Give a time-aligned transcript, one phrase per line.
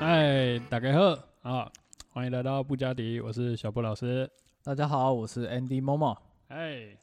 [0.00, 1.72] 嗨，大家好啊！
[2.10, 4.30] 欢迎来到布加迪，我是小布老师。
[4.62, 6.16] 大家好，我是 Andy Momo。
[6.46, 6.96] 哎，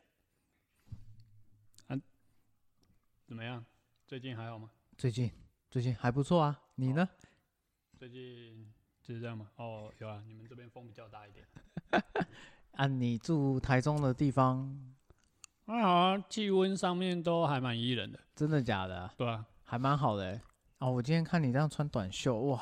[1.87, 1.99] 啊，
[3.27, 3.65] 怎么样？
[4.07, 4.69] 最近还好吗？
[4.97, 5.29] 最近
[5.69, 7.05] 最近还不错啊，你呢？
[7.97, 8.73] 最近
[9.03, 9.49] 就是这样吗？
[9.57, 11.45] 哦，有啊，你们这边风比较大一点。
[12.77, 14.73] 啊，你住台中的地方，
[15.65, 19.11] 还好啊，气温上面都还蛮宜人的，真的假的？
[19.17, 20.41] 对啊，还蛮好的欸。
[20.79, 22.61] 哦，我今天看你这样穿短袖，哇，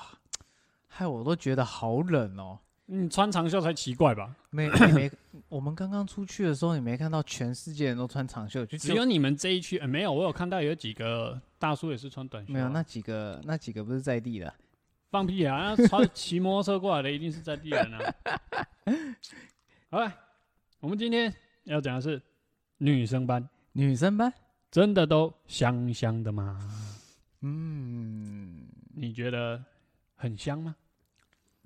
[0.96, 2.60] 害我都觉得好冷哦。
[2.86, 4.36] 你穿长袖才奇怪吧？
[4.50, 5.12] 没你没，
[5.50, 12.54] 我们刚刚出去的时候，你没看到全世界人都穿长袖，就只有你们这一区，呃，没有，我有看到有几个大叔也是穿短袖啊。
[12.54, 14.54] 没有那几个那几个不是在地的。
[15.10, 15.76] 放屁啊！
[15.78, 18.16] 那穿 骑摩托车过来的一定是在地人啊。
[19.90, 20.12] 好了，
[20.80, 21.34] 我们今天
[21.66, 22.22] 要讲的是
[22.80, 24.34] 女生班，女生班，
[24.70, 26.60] 真的都香香的吗？
[27.42, 29.64] 嗯，你觉得
[30.16, 30.76] 很香吗？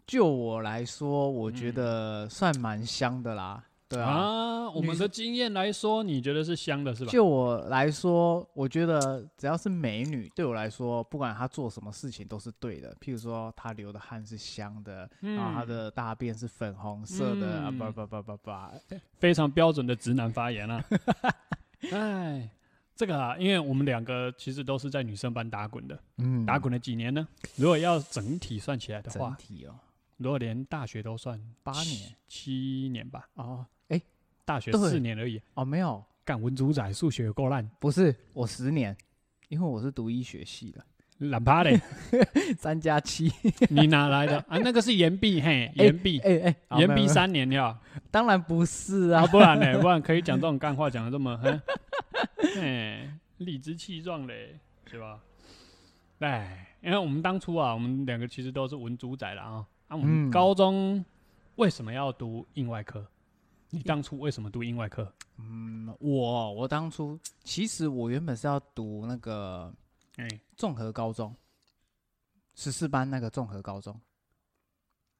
[0.07, 3.63] 就我来说，我觉嗯得算蛮香的啦。
[3.89, 7.11] 对啊，啊，我们的经验来说，你觉得是香的是吧？
[7.11, 12.93] 就我来说，我觉得只要是美女，对我来说，不管她做什么事情都是对的。
[12.99, 18.51] 譬如说，她流的汗是香的，然后她的大便是粉红色的，啊，嗯不不不不不，
[19.19, 20.83] 非常标准的直男发言啊。
[21.91, 22.49] 哎，
[22.93, 27.25] 这个啊，因为我们两个其实都是在女生班打滚的，嗯打滚了几年呢？
[27.55, 29.73] 如果要整体算起来的整话，体哦，
[30.17, 34.01] 如果连大学都算，八年七年吧，哦，哎
[34.45, 35.41] 大学四年而已。
[35.53, 38.95] 哦没有，干文主宰数学有够烂，不是我十年，
[39.49, 40.83] 因为我是读医学系的，
[41.29, 41.79] 懒趴嘞，
[42.57, 43.31] 三加七，
[43.69, 44.57] 你哪来的啊？
[44.57, 47.79] 那个是延毕，嘿，延毕，哎哎，好延毕，没有没有三年呀。
[48.09, 49.79] 当然不是啊，啊，不然呢？
[49.79, 51.61] 不然可以讲这种干话，讲的这么， 哼
[52.59, 54.59] 哎，理直气壮嘞，
[54.89, 55.19] 是吧？
[56.19, 59.65] 哎，因为我们当初啊，我们两个其实都是文主宰了啊。
[59.87, 61.03] 啊，我们嗯高中
[61.55, 63.05] 为什么要读应外科？
[63.69, 65.11] 你当初为什么读应外科？
[65.37, 69.73] 嗯，我我当初其实我原本是要读那个
[70.17, 71.35] 哎，综合高中，
[72.55, 73.99] 十四班那个综合高中。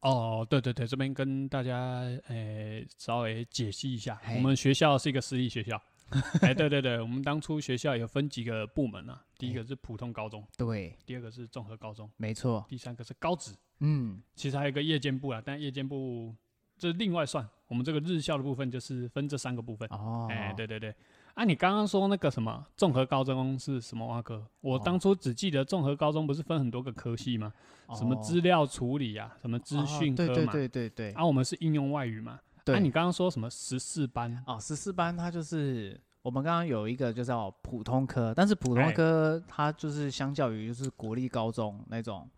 [0.01, 5.81] 哦，对对对，这边跟大家诶稍微解析一下，我们学校是一个私立学校。
[6.41, 12.65] 哎，对对对，我们当初学校有分几个部门啊，第一个是普通高中，对，第二个是综合高中，没错。
[12.69, 13.51] 第三个是高职。
[13.79, 16.33] 嗯，其实还有一个夜间部啊，但夜间部
[16.77, 17.47] 这另外算。
[17.67, 19.87] 我们这个日校的部分就是分这三个部分。
[19.91, 20.95] 哦，哎、对对对。
[21.33, 24.47] 啊，你刚刚说那个什么综合高中是什么挖科？
[24.61, 27.53] 我哦当初只记得综合高中不是分很多个科系吗？
[27.93, 30.31] 什么资料处理啊，什么资讯科嘛。
[30.31, 31.11] 哦对对对对对。
[31.11, 32.39] 啊，我们是应用外语嘛。
[32.67, 34.43] 对啊，你刚刚说什么十四班？
[34.45, 42.29] 哦，十四班它就是我们刚刚有一个就叫普通科，但是普通哎科它就是相较于就是国立高中那种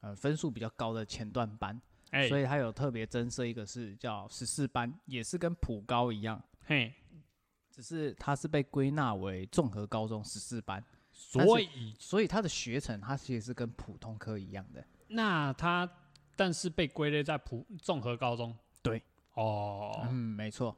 [0.00, 1.78] 呃分数比较高的前段班，
[2.10, 6.92] 哎、所以它有特别增设一个是叫十四班，也是跟普高一样，嘿，
[7.70, 11.68] 只是它是被归纳为综合高中十四班，所以
[11.98, 14.82] 所以它的学程它其实是跟普通科一样的。
[15.08, 15.88] 那它
[16.34, 18.56] 但是被归类在普综合高中。
[19.34, 19.42] 对。
[19.42, 20.76] 哦，嗯，没错。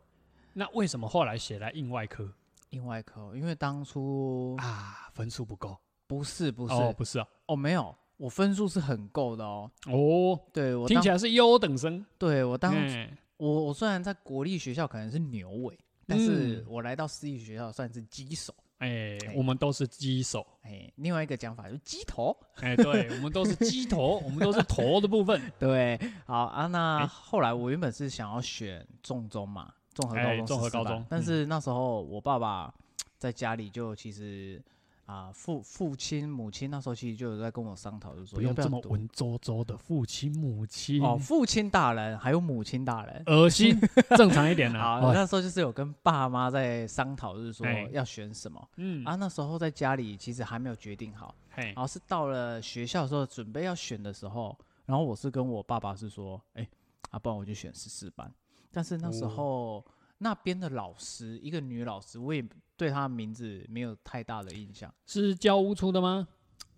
[0.53, 2.33] 那为什么后来写来硬外科
[2.71, 5.09] 硬外科，因为当初啊？
[5.13, 5.77] 分数不够？
[6.07, 7.27] 不是不是哦，不是啊。
[7.47, 9.71] 哦，没有，我分数是很够的哦。
[9.87, 12.05] 哦，对我听起来，是优等生。
[12.19, 18.55] 对我当、哎我我虽然在国立学校可能是牛尾，但是嗯我来到私立学校算是鸡手。
[18.79, 20.47] 哎哎，我们都是鸡手。
[20.63, 22.37] 哎，另外一个讲法就是鸡头。
[22.57, 25.41] 哎，对，我们都是鸡头，我们都是头的部分。
[25.59, 26.67] 对，好啊。
[26.67, 32.73] 那哎后来我原本是想要选重中嘛，综合高哎中、综合高中但嗯是那时候我爸爸
[33.19, 34.63] 在家里就其实
[35.07, 43.23] 啊、父父亲母亲那时候其实就有在跟我商讨，就是说不用这么文绉绉的父亲母亲哦，父亲大人还有母亲大人。
[43.27, 43.79] 恶心，
[44.17, 45.07] 正常一点 好，啦。
[45.07, 49.15] 哦那时候就是有跟爸妈在商讨，就是说哎要选什么嗯啊。
[49.15, 56.69] 那时候在家里其实还没有决定好，嘿然，后是到了学校的时候准备要选的时候，然后我是跟我爸爸是说，哎、
[57.11, 58.29] 啊，不然我就选十四班。
[58.73, 59.85] 但是那时哦候、
[60.19, 62.45] 那边的老师，一个女老师，我也
[62.77, 66.27] 对她的名字没有太大的印象，是教务处的吗？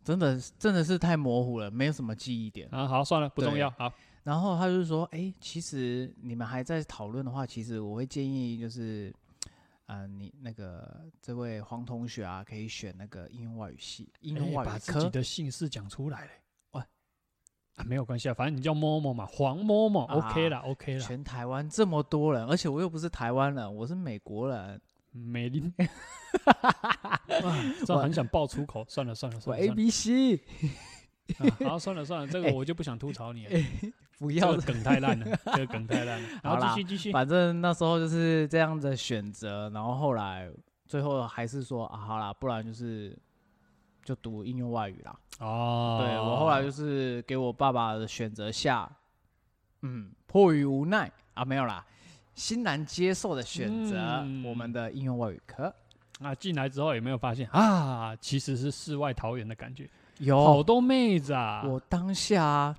[0.05, 2.67] 真的真的是太模糊了，没有什么记忆点。
[2.71, 3.69] 啊，好，算了，不重要。
[3.73, 3.93] 好，
[4.23, 9.15] 然后他就说：“哎、其实你们还在讨论的话，其实我会建议就是，
[9.85, 14.73] 呃，你那个这位黄同学啊，可以选那个应用外语系、应用哎外语科。
[14.73, 16.31] 把自己的姓氏讲出来嘞。
[17.79, 21.01] 喂啊，没有关系啊，反正你叫某某嘛，黄某某啊，OK 啦，OK 啦。
[21.07, 24.81] 全台湾这么多人，而且我又不是台湾人，我是美国人，
[25.13, 25.73] 美林，
[26.49, 29.71] 哇，这样很想爆粗口，算了算了算了 A。
[29.71, 30.41] B C。
[31.39, 33.61] 啊好，算了算了，这个哎我就不想吐槽你了，
[34.19, 36.29] 不要这个梗太烂了，这个梗太烂了。
[36.43, 37.13] 好，继续继续。
[37.13, 40.51] 反正那时候就是这样的选择，然后后来
[40.87, 43.15] 最后还是说啊，好啦，不然就是
[44.09, 45.15] 就读应用外语啦。
[45.41, 48.91] 哦，对我后来就是给我爸爸的选择下，
[49.83, 51.85] 嗯，迫于无奈啊，没有啦，
[52.35, 55.71] 欣然接受的选择嗯我们的应用外语科。
[56.21, 59.89] 啊进来之后有没有发现啊，其实是世外桃源的感觉，
[60.21, 61.63] 有好，多妹子啊。
[61.67, 62.75] 我当下啊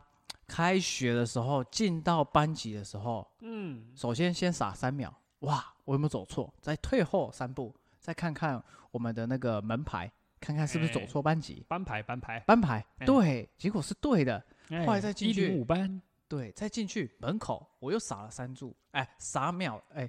[0.47, 6.51] 开学的时候进到班级的时候，嗯，首先先傻三秒，哇，我有没有走错？
[6.59, 8.61] 再退后三步，再看看
[8.91, 11.05] 我们的那个门牌，看看是不是走哎。
[11.05, 11.65] 错班级。
[11.67, 13.05] 班牌班牌，班牌哎。
[13.05, 14.43] 对，结果是对的。
[14.85, 20.07] 后来再进一去零五班，对，再进去门口，我又傻了三注，哎，傻秒，哎，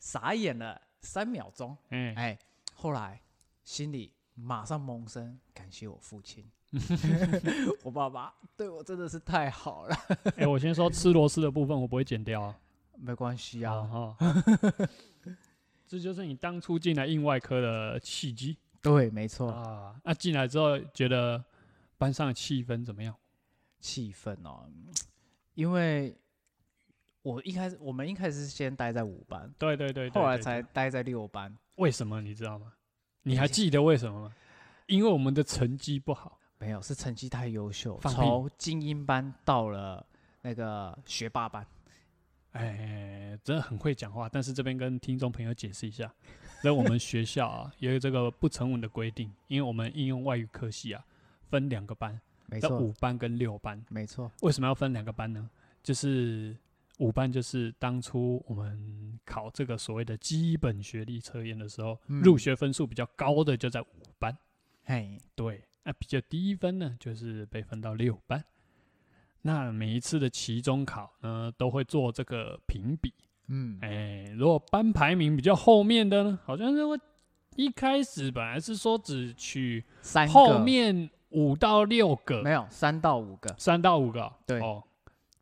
[0.00, 2.38] 傻眼了三秒钟，哎，哎，
[2.74, 3.20] 后来
[3.62, 6.44] 心里马上萌生感谢我父亲，
[7.84, 9.96] 我爸爸对我真的是太好了，
[10.36, 12.58] 哎，我先说吃螺丝的部分，我不会剪掉啊。
[12.96, 14.16] 没关系啊，哦，
[15.86, 19.96] 这就是你当初进来应外科的契机对，没错，啊。
[20.04, 21.42] 那进来之后，觉得
[21.98, 23.12] 班上的气氛怎么样？
[23.80, 24.68] 气氛哦，
[25.54, 26.16] 因为
[27.22, 32.72] 我一开始我们一开始是先待在五班，对对对，对后来才待在六班，为什么你知道吗？
[33.22, 34.34] 你还记得为什么吗？
[34.86, 36.38] 因为我们的成绩不好。
[36.58, 40.06] 没有，是成绩太优秀，从精英班到了
[40.40, 41.66] 那个学霸班。
[42.54, 46.12] 哎，真的很会讲话，但是这边跟听众朋友解释一下，
[46.62, 51.04] 在我们学校啊， 有这个不成文的规定，因为我们应用外语科系啊，
[51.50, 53.84] 分两个班，没错，五班跟六班。
[53.90, 55.50] 没错，为什么要分两个班呢？
[55.82, 56.56] 就是
[56.98, 63.86] 五班就是当初我们考这个所谓的基本学历测验的时候，嗯入学分数比较高的就在五
[64.18, 64.36] 班，
[64.84, 68.44] 嘿，对，那比较低分呢，就是被分到六班。
[69.46, 73.12] 那每一次的期中考呢，都会做这个评比。
[73.48, 76.98] 嗯，哎、如果班排名比较后面的呢，好像是会
[77.54, 84.60] 一开始本来是说只取三后面五到六个，没有三到五个，三到五个哦，对。
[84.60, 84.82] 哦，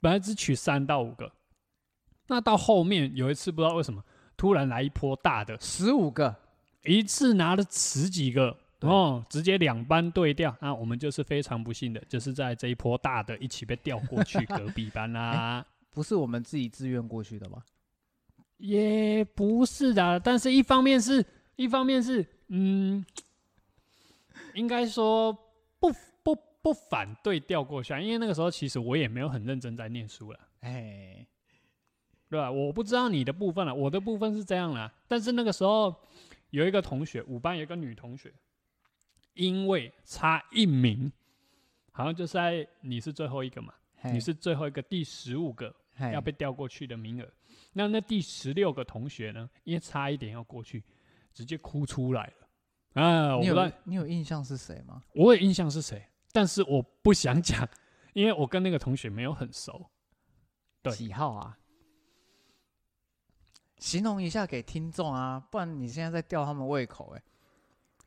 [0.00, 1.30] 本来只取三到五个，
[2.26, 4.02] 那到后面有一次不知道为什么
[4.36, 6.34] 突然来一波大的，十五个，
[6.82, 8.50] 一次拿了十几个。
[8.50, 15.64] 对哦，直接两班对调，那我们就是非常不幸的，就是在这一波大的一起被调过去隔壁班 啦。
[15.90, 17.62] 不是我们自己自愿过去的吗？
[18.58, 21.24] 也不是的，但是一方面是，
[21.56, 23.04] 一方面是，嗯，
[24.54, 25.32] 应该说
[25.78, 25.92] 不
[26.22, 30.38] 不不反对调过去啊，因为那个时候其实我也没有很认真在念书了。
[30.60, 31.26] 哎，
[32.30, 32.50] 对吧？
[32.50, 34.90] 我不知道你的部分了，我的部分是这样啦。
[35.08, 35.94] 但是那个时候
[36.50, 38.32] 有一个同学，五班有一个女同学，
[39.34, 41.10] 因为差一名，
[41.90, 43.72] 好像就是在你是最后一个嘛，
[44.12, 45.74] 你是最后一个第十五个
[46.12, 47.28] 要被调过去的名额。
[47.72, 50.82] 那那第十六个同学呢，因为差一点要过去，
[51.32, 53.02] 直接哭出来了。
[53.02, 55.02] 啊，我不你知道有，你有印象是谁吗？
[55.14, 57.66] 我有印象是谁，但是我不想讲，
[58.12, 59.90] 因为我跟那个同学没有很熟。
[60.82, 61.58] 对几号啊？
[63.78, 67.22] 形容一下给听众啊，不然你现在在吊他们胃口哎、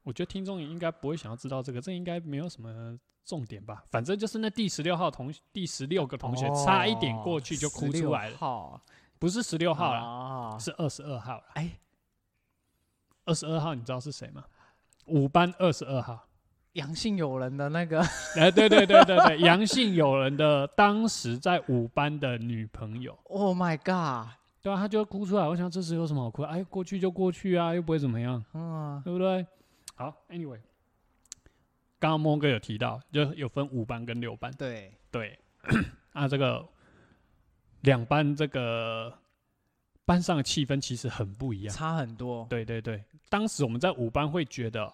[0.05, 3.83] 我觉得听众也应该不会想要知道这个，这应该没有什么重点吧？
[3.89, 8.79] 反正就是那第十六号同第十六个同学差一点过去就哭出来了，号
[9.17, 11.43] 不是十六号了，啊，是二十二号了。
[11.55, 11.71] 哎，
[13.25, 14.45] 二十二号你知道是谁吗？
[15.07, 16.27] 五班二十二号。
[16.73, 18.01] 阳性友人的那个
[18.35, 25.47] 哎，对对对对对，阳性友人的当时在五班的女朋友，，Oh my god，对啊，他就哭出来。
[25.47, 26.49] 我想这时有什么好哭的？
[26.49, 28.43] 哎，过去就过去啊，又不会怎么样。
[28.53, 29.47] 嗯，对不对？
[29.97, 30.59] 好，Anyway，
[31.99, 34.51] 刚刚莫哥有提到，就有分五班跟六班。
[34.57, 35.39] 对，对，
[36.11, 36.67] 啊，这个
[37.81, 39.17] 两班这个
[40.03, 41.73] 班上的气氛其实很不一样。
[41.73, 44.93] 差很多，对对对，当时我们在五班会觉得，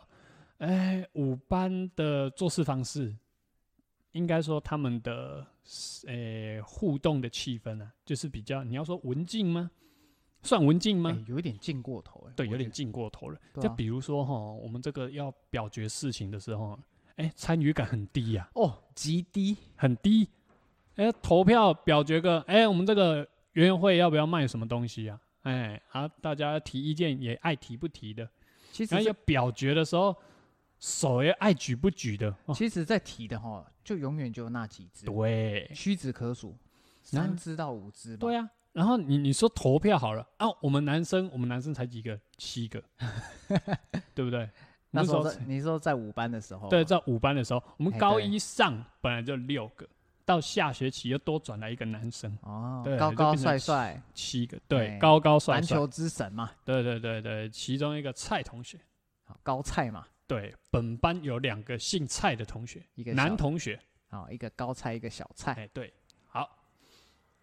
[0.60, 3.15] 哎，五班的做事方式，
[4.12, 5.43] 应该说他们的
[6.05, 9.72] 呃互动的气氛啊，就是比较你要说文静吗？
[10.43, 11.12] 算文静吗？
[11.12, 13.39] 哎，有一点进过头哎，对，有点我觉得，进过头了。
[13.62, 16.77] 就比如说哈，我们这个要表决事情的时候，
[17.17, 20.27] 哎，参与感很低呀、哦，极低，很低。
[20.95, 25.19] 哎，投票表决个，哎，我们这个园游会要不要卖什么东西啊？
[25.43, 28.29] 哎，啊，大家提意见也爱提不提的，
[28.71, 30.15] 其实要表决的时候，
[30.79, 32.36] 手也爱举不举的。
[32.45, 36.55] 哦、其实，在提的哈，就永远就那几只，对，屈指可数，
[37.01, 38.50] 三只到五只吧，对啊。
[38.73, 42.81] 然后你你说投票好了啊，我们男生我们男生才几个，七个，
[44.15, 44.49] 对不对？
[44.91, 49.87] 那时候你说在五班的时候，对，，在五班的时候，我们高一上本来就六个，
[50.25, 58.77] 到下学期又多转来一个男生，哦对，高高帅帅，七个，对，哎高高帅帅，篮球之神嘛，对对对对，其中一个蔡同学，
[59.43, 65.93] 高蔡嘛，对，本班有两个姓蔡的同学，一个男同学，好一个高蔡，一个小蔡，哎，对，
[66.27, 66.49] 好，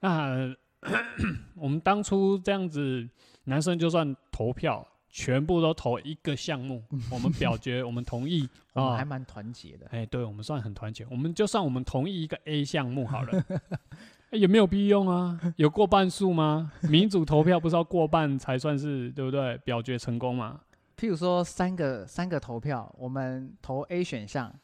[0.01, 0.55] 那
[1.57, 3.09] 我们当初这样子，
[3.45, 9.87] 男生就算投票，全部都投一个项目， 我们表决，我们同意，啊我们还蛮团结的。
[9.91, 11.07] 哎，对，我们算很团结。
[11.11, 13.45] 我们就算我们同意一个 A 项目好了，
[14.31, 15.41] 哎也没有必用啊。
[15.57, 16.71] 有过半数吗？
[16.83, 19.57] 民主投票不是要过半才算是对不对？
[19.59, 20.61] 表决成功嘛？
[20.97, 24.55] 譬如说三个三个投票，我们投 A 选项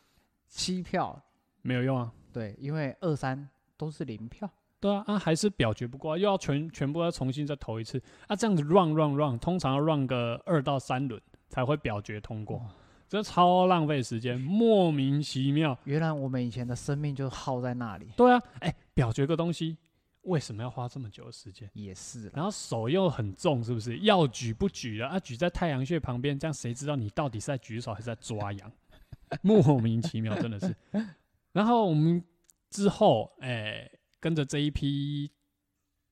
[0.48, 1.20] 七票，
[1.62, 2.12] 没有用啊。
[2.32, 4.50] 对，因为二三都是零票。
[4.84, 12.60] 对啊，啊还是表决不过啊、又要全全部要重新再投一次啊，这样子 run run run，通常要 run 个二到三轮才会表决通过，
[13.08, 15.78] 这超浪费时间，莫名其妙。
[15.84, 19.78] 原来我们以前的生命就耗在那里，对啊，哎，表决个东西
[20.24, 21.66] 为什么要花这么久的时间？
[21.72, 22.30] 也是。
[22.34, 23.96] 然后手又很重，是不是？
[24.00, 25.18] 要举不举了啊？
[25.18, 28.70] 举在太阳穴旁边，这样谁知道你到底是在举手还是在抓羊？
[29.40, 30.76] 莫名其妙，真的是。
[31.52, 32.22] 然后我们
[32.68, 33.90] 之后，哎、
[34.24, 35.30] 跟着这一批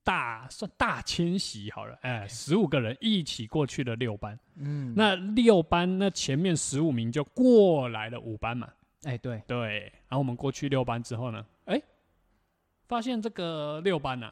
[0.05, 4.39] 大算大迁徙好了，哎、十五个人一起过去了六班。
[4.57, 8.69] 嗯，那六班那前面十五名就过来了五班嘛，
[9.05, 9.91] 哎对，对。
[10.09, 11.81] 然后我们过去六班之后呢，哎、
[12.87, 14.31] 发现这个六班呐、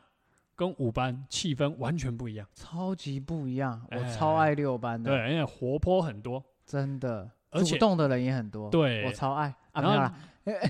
[0.55, 2.47] 跟五班气氛完全不一样。
[2.53, 9.07] 超级不一样，我哎超爱六班的，对，而且活泼很多，真的，而且主动的人也很多，对。
[9.07, 9.55] 我超爱。
[9.73, 10.15] 啊，没有啦，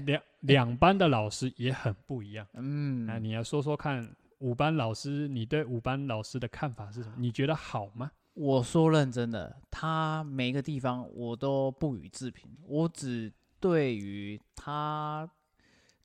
[0.07, 2.47] 两 两班的老师也很不一样。
[2.55, 7.15] 嗯那嗯，你要说说看，五班老师，你对五班老师的看法是什么？
[7.19, 8.11] 你觉得好吗？
[8.35, 15.29] 我说认真的，他每一个地方我都不予置评，我只对于他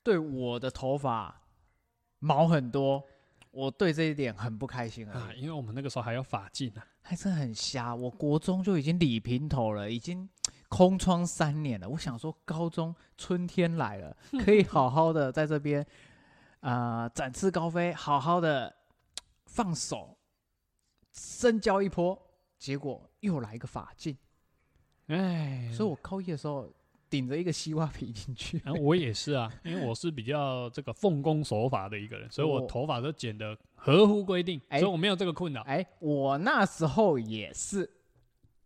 [0.02, 1.42] 对我的头发
[2.18, 3.02] 毛很多，
[3.52, 6.82] 我对这一点很不开心啊，因为我们那个时候还有发髻呢。
[7.00, 7.94] 还真的很瞎。
[7.94, 10.28] 我国中就已经理平头了，已经
[10.76, 11.88] 空窗三年了。
[11.88, 14.14] 我想说，高中春天来了，
[14.44, 15.86] 可以好好的在这边
[16.60, 18.74] 啊展翅高飞，好好的
[19.46, 20.18] 放手
[21.12, 22.20] 深交一波。
[22.58, 24.16] 结果又来一个法镜，
[25.08, 26.66] 哎，所以我高一的时候
[27.08, 28.60] 顶着一个西瓜皮进去。
[28.64, 35.60] 然后我也是啊，因为我是比较这个奉公守法的一个人， 所以我哦头发都剪得合乎规定，哎所以我没有这个困扰。
[35.62, 37.88] 哎，我那时候也是，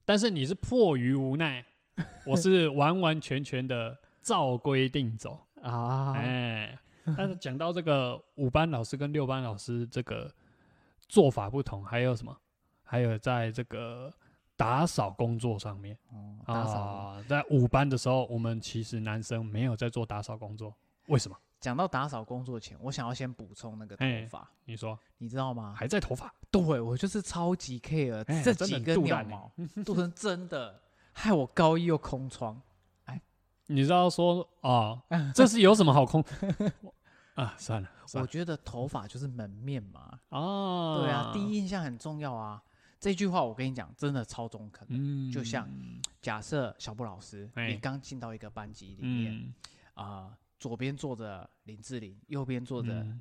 [0.05, 1.67] 但是你是迫于无奈，
[2.27, 5.39] 我是完完全全的照规定走。
[5.63, 6.79] 啊，哎，
[7.17, 10.33] 但是讲到这个五班老师跟六班老师这个
[11.09, 12.37] 做法不同，还有什么？
[12.83, 14.13] 还有在这个
[14.57, 16.81] 打扫工作上面哦打扫。
[16.81, 20.75] 啊，在五班的时候，我们其实男生没有在做打扫工作，
[21.07, 21.37] 为什么？
[21.61, 25.75] 讲到打扫工作前，我想要先补充那个头哎发，你说你知道吗？
[25.77, 26.35] 还在头发？
[26.51, 29.53] 对我就是超级 care 这几根鸟毛，
[29.85, 30.81] 做成真的，
[31.13, 32.61] 害我高一又空窗。
[33.05, 33.21] 哎
[33.67, 35.03] 你知道说啊，
[35.35, 36.25] 这是有什么好空
[37.35, 37.55] 啊？
[37.57, 42.63] 算了，算了我觉得头发就是门面嘛，哦，对啊，第一印象很重要啊。
[42.99, 44.87] 这句话我跟你讲，真的超中肯。
[44.91, 45.69] 嗯就像
[46.21, 49.55] 假设小布老师，哎你刚进到一个班级里面嗯
[49.95, 53.21] 啊、左边坐着林志玲，右边坐着嗯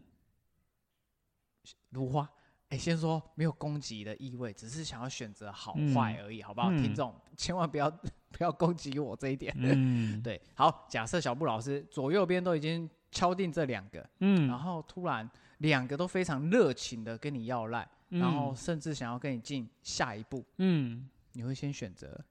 [1.90, 2.30] 如花。
[2.70, 6.70] 哎，先说没有攻击的意味，只是想要选择好坏而已，好不好？
[6.72, 7.90] 嗯听众千万不要
[8.32, 9.54] 不要攻击我这一点。
[9.58, 15.28] 嗯， 对，好，假设小布老师左右边都已经敲定这两个，嗯，然后突然
[15.60, 22.24] 两个都非常热情的跟你要赖，嗯然后甚至想要跟你进下一步，嗯，你会先选择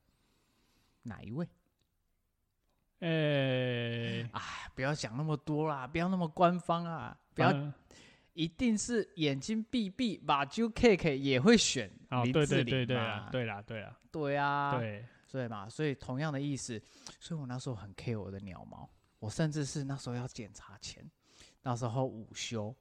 [1.02, 1.48] 哪一位？
[3.00, 7.72] 哎，哎，不要讲那么多啦，不要那么官方啊，不要，嗯
[8.38, 13.02] 一定是眼睛闭闭，把揪 K K 也会选哦，对林志玲对对对嘛。
[13.02, 16.80] 啊，对啦对啦，对啊，对，对嘛，所以同样的意思，
[17.18, 21.04] 所以我那时候很 care 我的鸟毛，我甚至是那时候要检查前，
[21.62, 22.72] 那时候午休，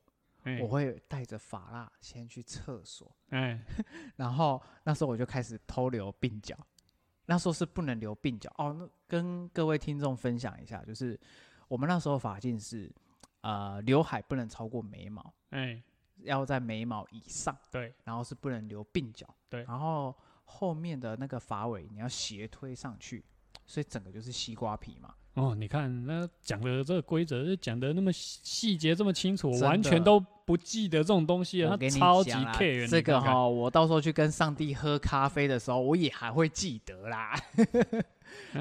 [0.44, 0.60] 哎。
[0.62, 3.60] 我会带着发蜡先去厕所，哎，
[4.16, 6.56] 然后那时候我就开始偷留鬓角，
[7.26, 8.54] 那时候是不能留鬓角。
[8.60, 8.76] 哦。
[8.78, 11.20] 那跟各位听众分享一下，就是
[11.68, 12.94] 我们那时候法镜是，
[13.42, 15.82] 呃，刘海不能超过眉毛，哎，
[16.24, 23.24] 要在眉毛以上，对，然后是不能留鬓角，对然后后面的那个发尾你要斜推上去，
[23.66, 25.14] 所以整个就是西瓜皮嘛。
[25.36, 31.68] 哦，你看那讲的这个规则讲的那么细细节这么清楚，我完全都不记得这种东西了。
[31.68, 37.40] 他我跟你超级讲啦 care 这个哈、哈，我到时候去跟上帝喝咖啡的时候，我也还会记得啦。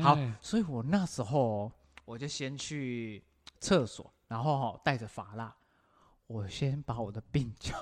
[0.03, 1.73] 好哎，所以我那时候
[2.05, 3.25] 我就先去
[3.59, 5.55] 厕所，然后哈带着发蜡，
[6.27, 7.75] 我先把我的鬓角，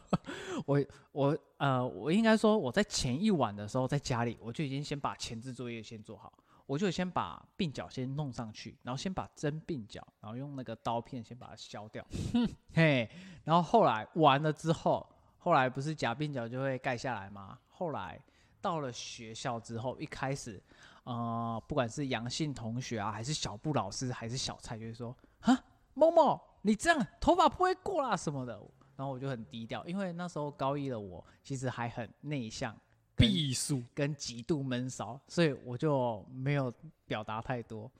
[0.66, 6.32] 我我呃，我应该说我在前一晚的时候在家里，我就已经先把前置作业先做好，
[6.66, 12.06] 我就先把鬓角先弄上去，然后先把真鬓角，然后用那个刀片先把它削掉，
[12.74, 13.08] 嘿，
[13.44, 17.58] 然后后来完了之后，后来不是假鬓角就会盖下来吗？
[17.68, 18.20] 后来
[18.60, 20.62] 到了学校之后，一开始。
[21.04, 25.56] 呃，不管是杨姓同学啊，还是小布老师，还是小蔡，就会说啊，
[25.96, 28.52] 某某，你这样头发不会过啦什么的。
[28.96, 32.74] 然后我就很低调，因为那时候高一的我其实还很内向，
[33.14, 36.72] 避暑跟极度闷骚，所以我就没有
[37.06, 37.90] 表达太多。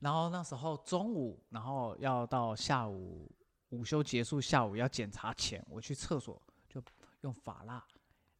[0.00, 3.30] 然后那时候中午，然后要到下午
[3.70, 6.82] 午休结束，下午要检查前，我去厕所就
[7.22, 7.82] 用发蜡，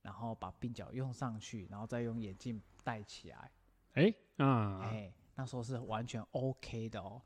[0.02, 3.50] 然后把鬓角用上去，然后再用眼镜戴起来。
[3.94, 7.22] 哎啊，哎、那时候是完全 OK 的哦。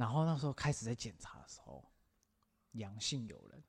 [0.00, 1.84] 然后那时候开始在检查的时候，
[2.72, 3.62] 阳性有人，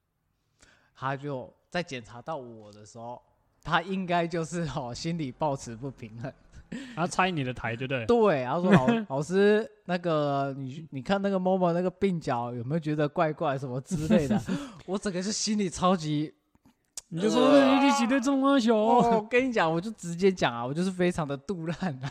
[0.96, 3.22] 他就在检查到我的时候，
[3.62, 6.34] 他应该就是 哦心里抱持不平衡。
[6.96, 8.06] 他拆你的台，对不对？
[8.06, 14.42] 对，他说 老老师，那个你你看那个某某那个鬓角有没有觉得怪怪什么之类的？
[14.88, 16.34] 我整个是心里超级
[17.14, 22.10] 你就说你一起对中华小，哦，我跟你讲，我就直接讲啊，我就是非常的杜烂啊，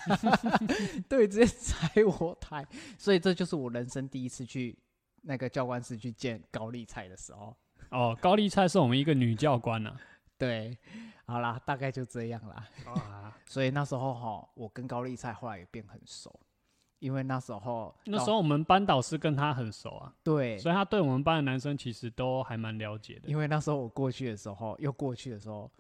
[1.09, 2.67] 对，直接踩我台，
[2.99, 4.79] 所以这就是我人生第一次去
[5.23, 7.57] 那个教官室去见高丽菜的时候。
[7.89, 9.97] 哦，高丽菜是我们一个女教官呐、
[10.37, 10.77] 对，
[11.25, 12.69] 好啦，大概就这样啦。
[12.85, 13.35] 啊。
[13.47, 16.39] 所以那时候哈，我跟高丽菜后来也变很熟，
[17.01, 23.29] 因为那时候那时候我们班导师跟他很熟啊，对，所以他对我们班的男生其实都还蛮了解的。
[23.29, 25.71] 因为那时候我过去的时候，又过去的时候，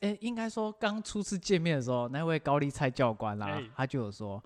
[0.00, 4.42] 哎、应该说刚初次见面的时候，那位高丽菜教官啦，哎他就有说，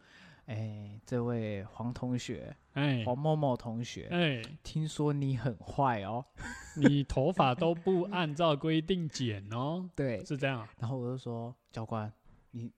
[0.46, 6.24] 哎、这位黄同学，哎黄某某同学，哎，听说你很坏哦。
[6.76, 10.68] 你头发都不按照规定剪哦， 对，是这样啊？
[10.80, 12.12] 然后我就说，教官，
[12.50, 12.70] 你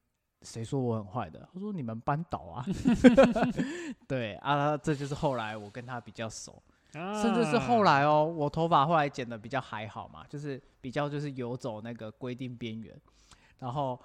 [0.43, 1.49] 谁说我很坏的？
[1.53, 2.65] 他说你们班导啊。
[4.07, 6.63] 对啊，这就是后来我跟他比较熟。
[6.93, 12.99] 甚至是后来来哦，我头发后来剪的比较还好嘛，就是比较就是游走那个规定边缘，
[13.59, 14.01] 然后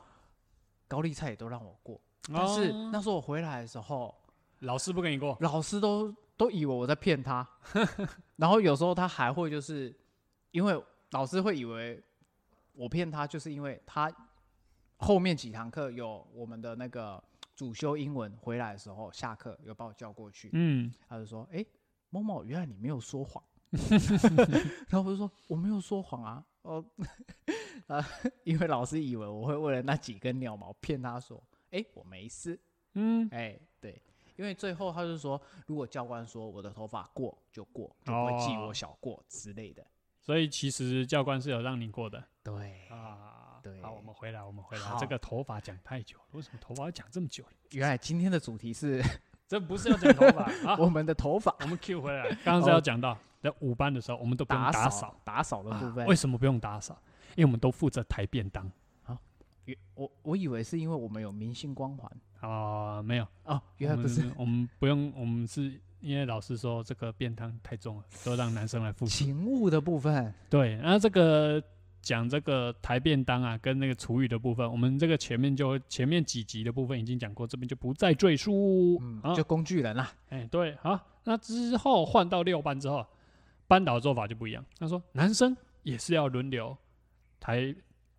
[0.89, 2.02] 高丽菜也都让我过，
[2.34, 4.13] 但是哦那时候我回来的时候，
[4.60, 7.48] 老师不跟你过，老师都都以为我在骗他，
[8.36, 9.96] 然后有时候他还会就是
[10.52, 12.04] 因为老师会以为
[12.74, 14.12] 我骗他，就是因为他
[15.02, 17.22] 后面几堂课有我们的那个
[17.56, 21.66] 主修英文回来的时候，下课有把我叫过去，嗯，他就说：“哎、
[22.10, 23.44] 某某，原来你没有说谎。”
[24.90, 26.86] 然后我就说：“我没有说谎啊。” 哦，
[27.88, 28.06] 啊，
[28.44, 32.60] 因为老师以为我会为了那几根鸟毛骗他说：“哎、我没事。
[32.94, 34.00] 嗯”，哎，对，
[34.36, 39.84] 因为最后他就说，如果教官说我的头发过就过，就不会记哦我小过之类的。
[40.20, 43.40] 所以其实教官是有让你过的对，啊。
[43.62, 44.84] 对好，我们回来，我们回来。
[44.84, 47.50] 好这个头发讲太久了，为什么头发要讲这么久呢？
[47.71, 49.02] 原来今天的主题是
[49.47, 50.78] 这不是要讲头发啊？
[50.80, 56.06] 我们的头发我们 Q 回来，刚刚是要讲到在五班的时候，我们都不用打打扫打扫的部啊分。
[56.08, 56.97] 为什么不用打扫？
[57.36, 58.69] 因为我们都负责抬便当
[59.65, 69.12] 原我我以为是因为我们有明星光环啊、没有，哦，原来不是我们，我们不用，我们是因为老师说这个便当太重了，都让男生来负责。
[69.12, 70.34] 勤务的部分。
[70.50, 71.63] 对，然后这个
[72.02, 78.98] 讲这个抬便当啊，跟那个厨余的部分，我们这个前面就前面几集的部分已经讲过，这边就不再赘述。
[79.02, 80.12] 嗯，啊就工具人啦。
[80.30, 83.06] 哎、对，好，那之后换到六班之后，
[83.68, 84.66] 班导的做法就不一样。
[84.80, 86.76] 他说男生也是要轮流
[87.40, 87.74] 抬，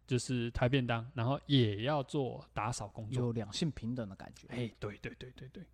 [0.07, 3.25] 就是抬便当，然后也要做打扫工作。
[3.25, 4.47] 有两性平等的感觉。
[4.51, 5.65] 哎、对对对对对，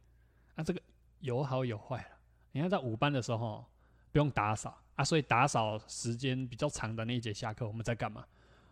[0.55, 0.81] 啊，这个
[1.21, 2.19] 有好有坏了。
[2.53, 3.65] 你看在五班的时候
[4.11, 8.25] 不用打扫啊，所以打扫时间比较长的那一节下课，我们在干嘛？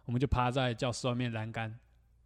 [0.04, 1.78] 我们就趴在教室外面栏杆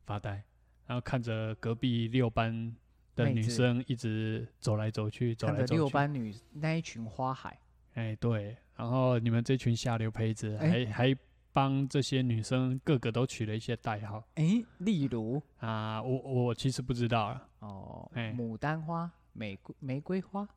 [0.06, 0.42] 发呆，
[0.86, 2.74] 然后看着隔壁六班
[3.14, 5.74] 的女生一直走来走去，走来走去。
[5.74, 7.60] 六班女那一群花海，
[7.92, 11.16] 哎、对，然后你们这群下流胚子还、哎还
[11.52, 20.48] 帮这些女生个个都取了一些代号哎，例如啊，我我其实不知道啊，哦，哎牡丹花、玫瑰玫瑰花、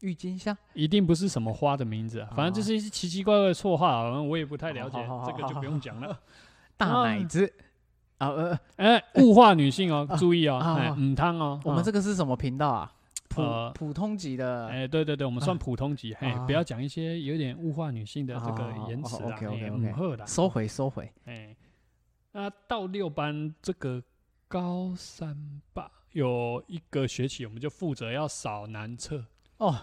[0.00, 6.18] 郁金香，一定不是什么花的名字、啊，反正就是一些奇奇怪怪的绰号啊，我也不太了解，这个就不用讲了。
[6.76, 7.52] 大啊奶子。
[8.18, 12.92] 啊呃，哎、物化女性哦，注意哦，啊哎啊，母汤哦，我们这个个是什么频道啊？
[13.30, 13.70] 普呃。
[13.74, 16.44] 普通级的，哎，对对对，我们算普通级，嘿，啊。
[16.44, 19.38] 不要讲一些有点物化女性的这个言辞啊
[19.70, 21.10] 母鹤啦，收回收回。
[21.24, 21.56] 哎，
[22.32, 24.02] 那到六班这个
[24.48, 25.34] 高三
[25.72, 29.24] 吧，有一个学期我们就负责要扫男厕，
[29.60, 29.78] 哦，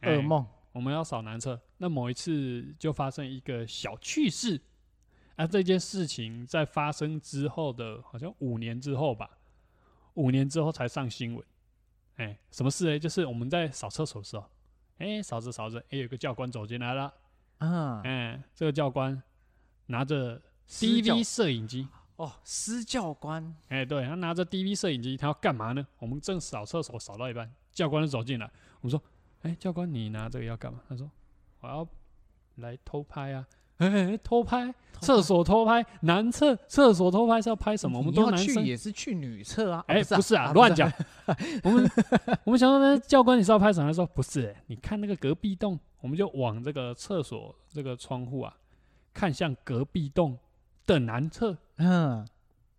[0.00, 1.60] 哎噩梦，我们要扫男厕。
[1.76, 4.58] 那某一次就发生一个小趣事，
[5.36, 9.28] 啊，这件事情在发生之后的，好像五年之后吧，
[10.14, 11.44] 五年之后才上新闻。
[12.16, 12.98] 哎、什么事呢？
[12.98, 14.46] 就是我们在扫厕所的时候，
[14.96, 17.12] 哎、扫着扫着，哎、有个教官走进来了，
[17.58, 19.22] 啊，哎、这个教官
[19.86, 21.86] 拿着 DV 摄影机，
[22.16, 25.86] 哦，私教官，哎、对他拿着 DV 摄影机，他要干嘛呢？
[25.98, 28.50] 我们正扫厕所，扫到一半，教官就走进来。
[28.80, 29.02] 我们说
[29.42, 31.10] ：“哎、教官，你拿这个要干嘛？”他说
[31.60, 31.86] ：“我要
[32.56, 33.46] 来偷拍啊！”
[33.78, 37.98] 哎、偷拍，厕所偷拍，男厕厕所偷拍是要拍什么？
[37.98, 38.64] 我们你要去都男生。
[38.64, 39.84] 也是去女厕啊？
[39.86, 40.92] 哎、不不是啊，啊，乱讲。
[41.62, 41.88] 我们
[42.42, 43.88] 我们想说呢，教官你是要拍什么？
[43.88, 48.52] 他说不是、哎你看那个隔壁栋，我们就往这个厕所这个窗户啊，
[49.14, 50.36] 看向隔壁栋
[50.84, 52.26] 的男厕，嗯，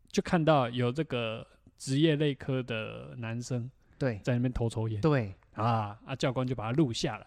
[0.10, 6.16] 就看到有这个职业内科的男生对在那边偷抽烟对，啊啊！
[6.16, 7.26] 教官就把他录下来了。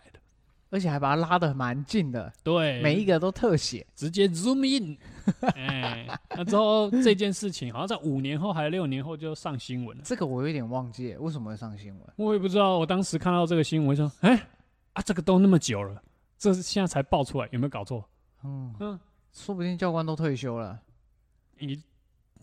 [0.70, 3.86] 而且还把它拉的蛮近的，对，每一个都特写。
[3.94, 4.96] 直接 zoom in，
[5.54, 10.02] 哎，那之后这件事情好像在五年后还是六年后就上新闻了。
[10.02, 12.02] 这个我有点忘记，为什么会上新闻？
[12.16, 14.34] 我也不知道，我当时看到这个新闻，说，哎、
[14.94, 16.02] 啊，这个都那么久了，
[16.38, 18.08] 这是现在才爆出来，有没有搞错？
[18.42, 18.98] 嗯，嗯，
[19.34, 20.80] 说不定教官都退休了。
[21.58, 21.76] 你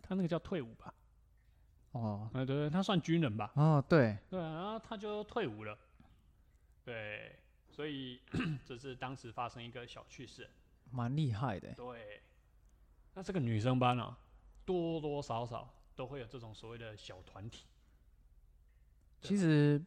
[0.04, 0.94] 他那个叫退伍吧？
[1.92, 3.52] 哦啊，对对，他算军人吧？
[3.56, 5.78] 哦，对，对啊，然后他就退伍了。
[6.86, 8.20] 对，所以
[8.66, 10.50] 这是当时发生一个小趣事。
[10.92, 11.74] 蛮厉害的。
[11.74, 12.22] 对，
[13.14, 14.18] 那这个女生班啊，
[14.66, 17.66] 多多少少都会有这种所谓的小团体。
[19.22, 19.80] 其实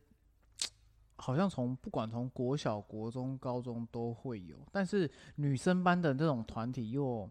[1.16, 7.30] 好像从不管从国小、国中、高中都会有，但是女生班的这种团体又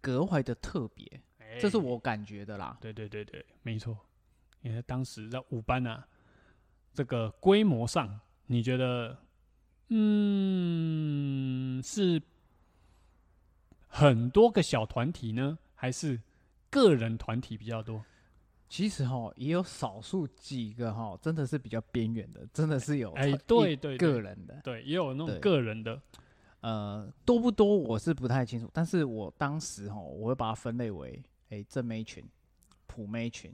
[0.00, 1.22] 格外的特别，
[1.60, 2.76] 这是哎我感觉的啦。
[2.80, 3.96] 对对对对，没错。
[4.62, 6.06] 因为当时在五班啊，
[6.92, 9.16] 这个规模上，你觉得，
[9.88, 12.20] 嗯，是
[13.86, 16.20] 很多个小团体呢，还是
[16.68, 18.04] 个人团体比较多？
[18.68, 25.98] 其实哈，也有少数几个哈，真的是比较边缘的，真的是有哎对对对个人的，对，也有那种个人的，
[26.60, 32.24] 呃，多不多我是不太清楚，但是我当时哈，我会把它分类为哎正妹群、
[32.86, 33.52] 普妹群，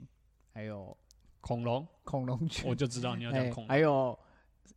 [0.53, 0.95] 还有
[1.41, 3.67] 恐龙，恐龙群，我就知道你要讲哎恐龙。
[3.67, 4.17] 还有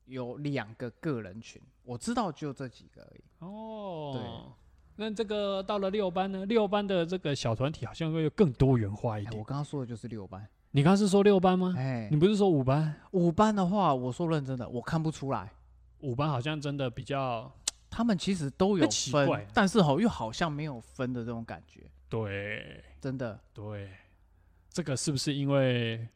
[0.04, 3.22] 有两个个人群，我知道就这几个而已。
[3.40, 4.54] 哦，对
[5.00, 6.44] 那这个到了六班呢？
[6.46, 9.44] 六班的这个小团体好像会更多元化一哎，点我。
[9.44, 11.72] 刚刚说的就是六班，你刚刚是说六班吗？
[11.76, 12.94] 哎你，不是说五班？
[13.12, 15.52] 五班的话，我说认真的，我看不出来，
[16.00, 17.48] 五班好像真的比较
[17.88, 23.38] 他们其实都有很奇怪分，但是好又好像没有分的这种感觉，对真的。
[23.52, 23.90] 对，
[24.70, 26.08] 这个是不是因为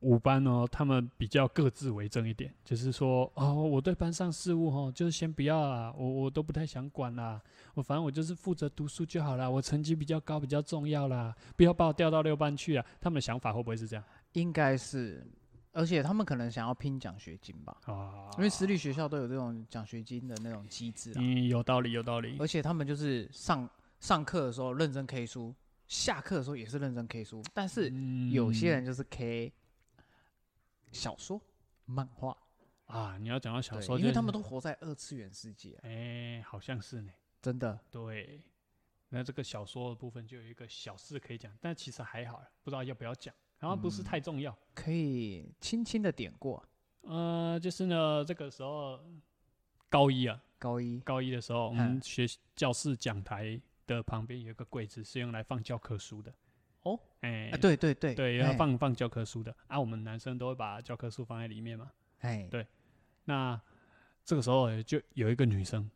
[0.00, 7.40] 五班哦，他们比较各自为政一点，就是说哦，我对班上事务哦，就是先不要啦，我我都不太想管啦，
[7.74, 12.84] 我反正我就是负责读书就好啦，我成绩比较高比较重要啦，不要把我调到六班去啊。
[13.00, 15.24] 他们的想法会不会是这样应该是，
[15.70, 18.28] 而且他们可能想要拼奖学金吧，啊？
[18.38, 21.14] 因为私立学校都有这种奖学金的那种机制啊。
[21.18, 22.36] 嗯，有道理，有道理。
[22.40, 23.68] 而且他们就是上
[24.02, 25.54] 上课的时候认真 K 书，
[25.86, 27.88] 下课的时候也是认真 K 书，但是
[28.32, 29.52] 有些嗯人就是 K
[30.90, 31.40] 小说、
[31.84, 32.36] 漫画，
[32.86, 37.12] 啊，你要讲到小对说，因为他们都活在二次元世界啊、哎、好像是呢。
[37.40, 37.78] 真的。
[37.92, 38.42] 对，
[39.10, 44.52] 那这个小说的部分就有一个小事可以讲，但其实还好，不知道要不要讲，好像不是嗯太重要。
[44.74, 46.60] 可以轻轻的点过。
[47.02, 49.00] 呃，就是呢，这个时候
[49.88, 56.32] 高一啊，高一高一的时候，我们学教室讲台的旁边有一个柜子，是用来放教科书的。
[56.82, 58.14] 哦，哎、啊，对对对。
[58.14, 58.56] 对，要哎。
[58.56, 59.54] 放放教科书的。
[59.68, 61.90] 啊，我们男生都会把教科书放在里面嘛。
[62.20, 62.66] 哎，对。
[63.24, 63.60] 那
[64.24, 65.88] 这个时候就有一个女生，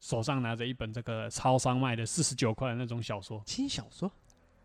[0.00, 4.10] 手上拿着一本这个超商卖的四十九块的那种小说，轻小说？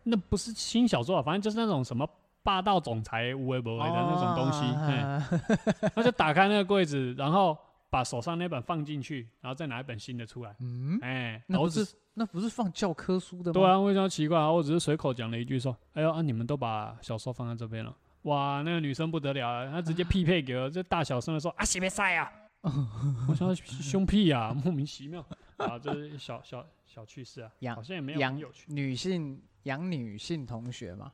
[0.02, 2.08] 那不是轻小说啊，反正就是那种什么
[2.42, 5.90] 霸道总裁无为不为的那种东西。
[5.94, 7.56] 他就打开那个柜子，然后
[7.90, 10.54] 把手上那本放进去，然后再拿一本新的出来。
[10.60, 13.54] 嗯，哎、那不是那不是放教科书的吗？
[13.54, 14.50] 对啊，为什么奇怪啊？
[14.50, 22.30] 我只是随口讲了一句说：“哎呦啊，你们都把小说放在这边了。”哇，那个女生不得了啊，她直接匹配给我，这大小声的说：“啊，洗别塞啊！”
[23.28, 25.24] 我想说凶屁啊，莫名其妙
[25.58, 28.70] 啊，这是小小小趣事啊，好像也没有养很有趣。
[28.72, 31.12] 女性养女性同学嘛，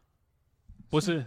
[0.89, 1.25] 不是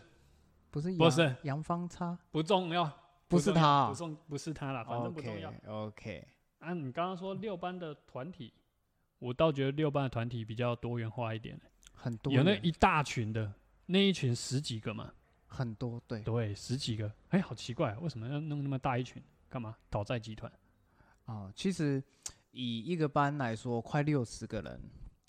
[0.72, 2.92] 不是不是杨杨芳差不重要，
[3.28, 3.68] 不是他。
[3.68, 5.54] 啊不重不是他啦，反正不重要。
[5.68, 6.28] OK
[6.60, 6.74] 啊。
[6.74, 8.54] 你刚刚说六班的团体，
[9.20, 11.60] 我倒觉得六班的团体比较多元化一点，
[11.94, 13.54] 很多有那一大群的，
[13.86, 15.14] 那一群十几个嘛，
[15.46, 16.22] 很多对。
[16.22, 19.22] 对，十几个，哎、好奇怪，为什么要弄那么大一群？
[19.50, 19.78] 干嘛？
[19.90, 20.52] 讨债集团？
[21.26, 22.04] 哦，其实
[22.52, 24.82] 以一个班来说，快六十个人，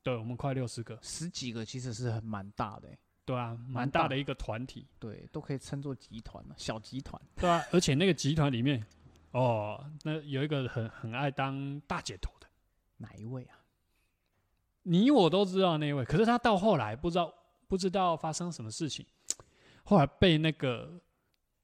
[0.02, 2.98] 对，我们快六十个，十几个其实是很蛮大的欸，
[3.28, 7.20] 对啊，蛮大的一个团体，对，都可以称作集团嘛，小集团。
[7.36, 8.82] 对啊，而且那个集团里面，
[9.32, 12.46] 哦，那有一个很很爱当大姐头的，
[12.96, 13.58] 哪一位啊？
[14.84, 17.30] 你我都知道那位，可是他到后来不知道
[17.66, 19.04] 不知道发生什么事情，
[19.84, 20.98] 后来被那个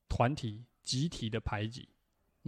[0.06, 1.88] 团体集体的排挤。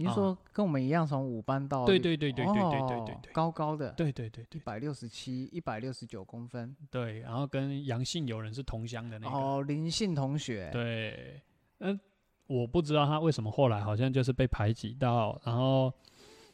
[0.05, 4.59] 啊你是说跟我们一样从五班到对对对对对对对对高高的，对对对对。
[4.59, 6.75] 一百六十七、一百六十九公分。
[6.91, 11.41] 对，然后跟杨姓友人是同乡的那个，哦，林姓同学，对，
[11.79, 11.99] 嗯，
[12.45, 15.91] 我不知道他为什么后来好像就是被排挤到，然后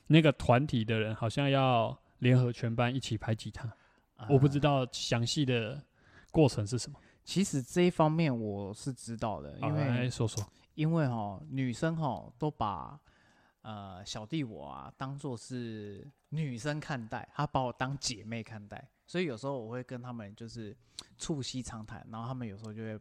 [0.08, 3.70] 那个团体的人好像要联合全班一起排挤他，
[4.30, 4.86] 我不知道。
[4.86, 5.84] 道详细的
[6.32, 10.42] 过程是什么，其实这一方面我是知道的，因为说说，
[10.76, 12.98] 因为哈女生哈都把
[13.64, 20.74] 呃小弟我啊当做是女生看待，她把我当姐妹看待，所以有时候我会跟他们就是
[21.18, 22.98] 促膝长谈，然后他们有时候就会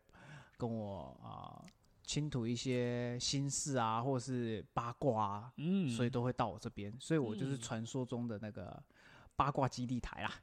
[0.57, 1.63] 跟我啊。
[2.05, 8.83] 倾吐一些心事啊，或者是八卦啊，嗯，所以都会到我这边，所以我就是嗯传说中的那个
[9.37, 10.35] 八卦基地台啦。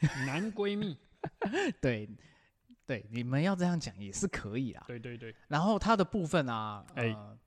[0.26, 0.98] 男闺蜜，
[1.82, 2.08] 对，
[2.86, 4.82] 对，你们要这样讲也是可以啦。
[4.86, 7.38] 对对对，然后他的部分啊，哎呃，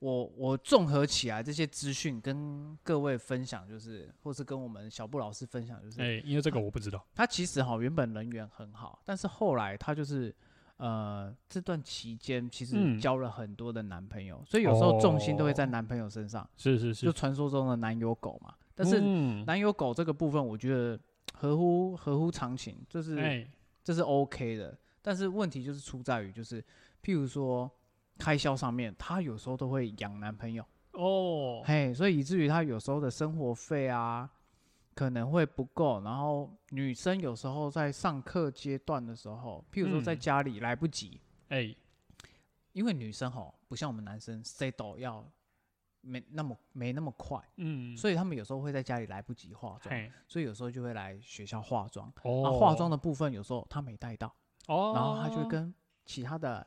[0.00, 10.34] 我我综合起来这些资讯跟各位分享，就是或是跟我们小布老师分享，就是、哎、因为这个我不知道，他其实哈原本人缘很好，但是后来他就是。
[10.82, 18.54] 呃，这段期间其实嗯交了很多的男朋友，所以有时候重心都会在哦男朋友身上，是是是，就是传说中的男友狗嘛。
[18.74, 20.98] 但是嗯男友狗这个部分，我觉得
[21.34, 23.46] 合乎合乎常情，就是、哎、
[23.84, 24.74] 这是 OK 的。
[25.02, 26.62] 但是问题就是出在于，就是
[27.04, 27.70] 譬如说
[28.20, 34.30] 开销上面，她有时候都会养男朋友，哦，嘿，所以以至于她有时候的生活费啊
[34.94, 36.02] 可能会不够。
[36.02, 40.20] 然后女生有时候在上课阶段的时候，譬如说在嗯。
[40.20, 41.74] 家里来不及，哎、
[42.72, 45.24] 因为女生吼不像我们男生 settle 要
[46.02, 49.94] 没那么没那么快，嗯，所以他们有时候会在家里来不及化妆，
[50.28, 52.12] 所以有时候就会来学校化妆。
[52.22, 54.34] 哦，啊，化妆的部分有时候他没带到，
[54.66, 55.72] 哦，然后他就会跟
[56.04, 56.66] 其他的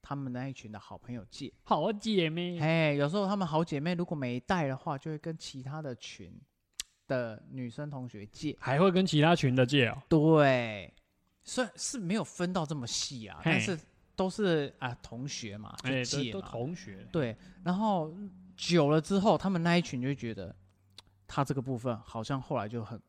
[0.00, 1.52] 他们那一群的好朋友借。
[1.64, 6.32] 好姐妹，嘿，有时候他们好姐妹如果没带的话，就会跟其他的群
[7.06, 8.56] 的女生同学借。
[8.60, 10.92] 还会跟其他群的借哦，对，
[11.44, 13.78] 虽然是没有分到这么细啊，但是
[14.16, 16.48] 都是啊同学嘛，就哎、都都借。
[16.50, 18.12] 同学，对，然后
[18.56, 20.54] 久了之后，他们那一群就会觉得
[21.26, 23.00] 他这个部分好像后来就很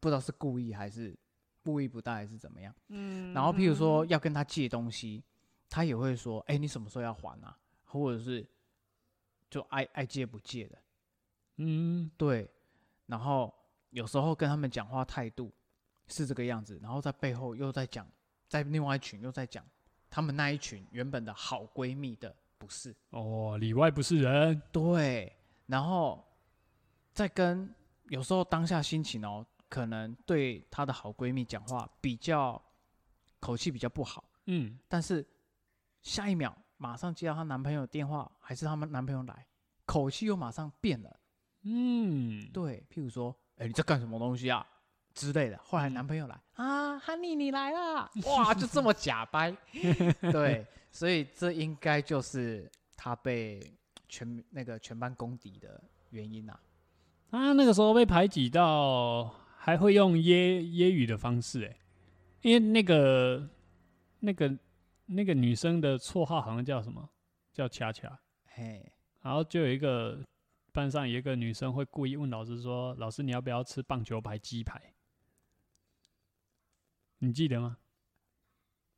[0.00, 1.16] 不知道是故意还是
[1.64, 2.72] 故意不带还是怎么样。
[2.88, 5.24] 嗯然后譬如说要跟他借东西，
[5.68, 8.46] 他也会说：“哎、你什么时候要还啊？”或者是
[9.48, 10.78] 就爱爱借不借的，
[11.56, 12.50] 嗯，对。
[13.06, 13.54] 然后
[13.90, 15.50] 有时候跟他们讲话态度
[16.06, 18.06] 是这个样子，然后在背后又在讲，
[18.46, 19.64] 在另外一群又在讲
[20.10, 25.34] 他们那一群原本的好闺蜜的不是，哦，里外不是人，对。
[25.66, 26.22] 然后
[27.12, 27.74] 在跟
[28.08, 32.62] 有时候当下心情哦，可能对她的好闺蜜讲话比较
[33.40, 34.22] 口气比较不好。
[34.46, 35.26] 嗯，但是
[36.08, 39.46] 下一秒马上接到她男朋友的电话，还是他们男朋友来，
[39.84, 41.20] 口气又马上变了。
[41.64, 44.66] 嗯，对，譬如说，哎、你在干什么东西啊
[45.12, 45.58] 之类的。
[45.62, 49.54] 后来男朋友来、啊，Honey 你来啦， 哇，就这么假掰。
[50.32, 53.60] 对，所以这应该就是他被
[54.08, 56.58] 全那个全班公敌的原因啊。
[57.30, 61.76] 他那个时候被排挤到，还会用揶揶语的方式，哎，
[62.40, 63.46] 因为那个
[64.20, 64.56] 那个
[65.08, 67.08] 那个女生的绰号好像叫什么？
[67.52, 70.20] 叫恰恰，嘿，然后就有一个
[70.72, 74.80] 班上有一个女生会故意问老师说：“老师，你要不要吃棒球牌鸡排？”
[77.18, 77.78] 你记得吗？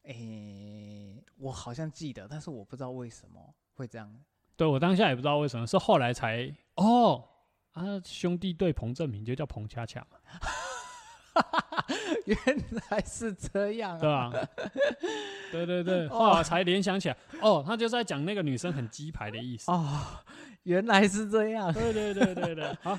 [0.02, 4.14] 诶、我好像记得，但是我不知道为什么会这样。
[4.56, 7.26] 对我当下也不知道为什么，是后来才哦
[7.72, 10.18] 啊，兄弟队彭正明就叫彭恰恰嘛，
[12.26, 12.38] 原
[12.90, 14.30] 来是这样对啊！
[14.30, 14.48] 吧？
[15.52, 19.70] 对对对， 后来才联想起来，哦，他就是在讲那个女生很鸡排的意思。
[19.70, 20.06] 哦，
[20.64, 21.72] 原来是这样！
[21.72, 22.98] 对对对对对， 好，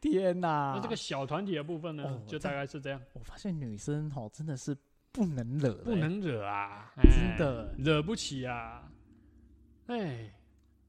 [0.00, 4.76] 天哪，那这个小团体的部分呢哦，就大概是这样，我发现女生哦真的是
[5.12, 8.88] 不能惹欸，不能惹啊，真的哎惹不起啊，
[9.86, 10.32] 哎，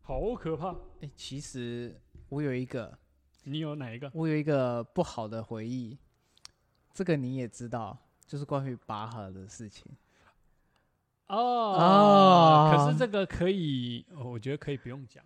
[0.01, 0.75] 好好可怕。
[1.01, 2.97] 哎、其实我有一个，
[3.43, 4.09] 你有哪一个？
[4.13, 5.97] 我有一个不好的回忆，
[6.93, 9.91] 这个你也知道，就是关于拔河的事情。
[11.27, 15.23] 哦哦可是这个可以，哦我觉得可以不用讲。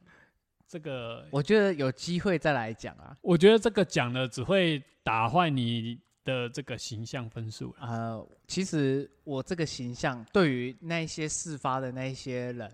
[0.67, 3.15] 这个，我觉得有机会再来讲啊。
[3.21, 7.87] 我觉得这个讲了只会打坏你的这个形象分数了。
[7.87, 12.71] 呃，其实我这个形象对于那些事发的那些人，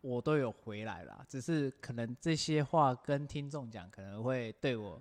[0.00, 1.24] 我都有回来啦。
[1.28, 5.00] 只是可能这些话跟听众讲，可能会对我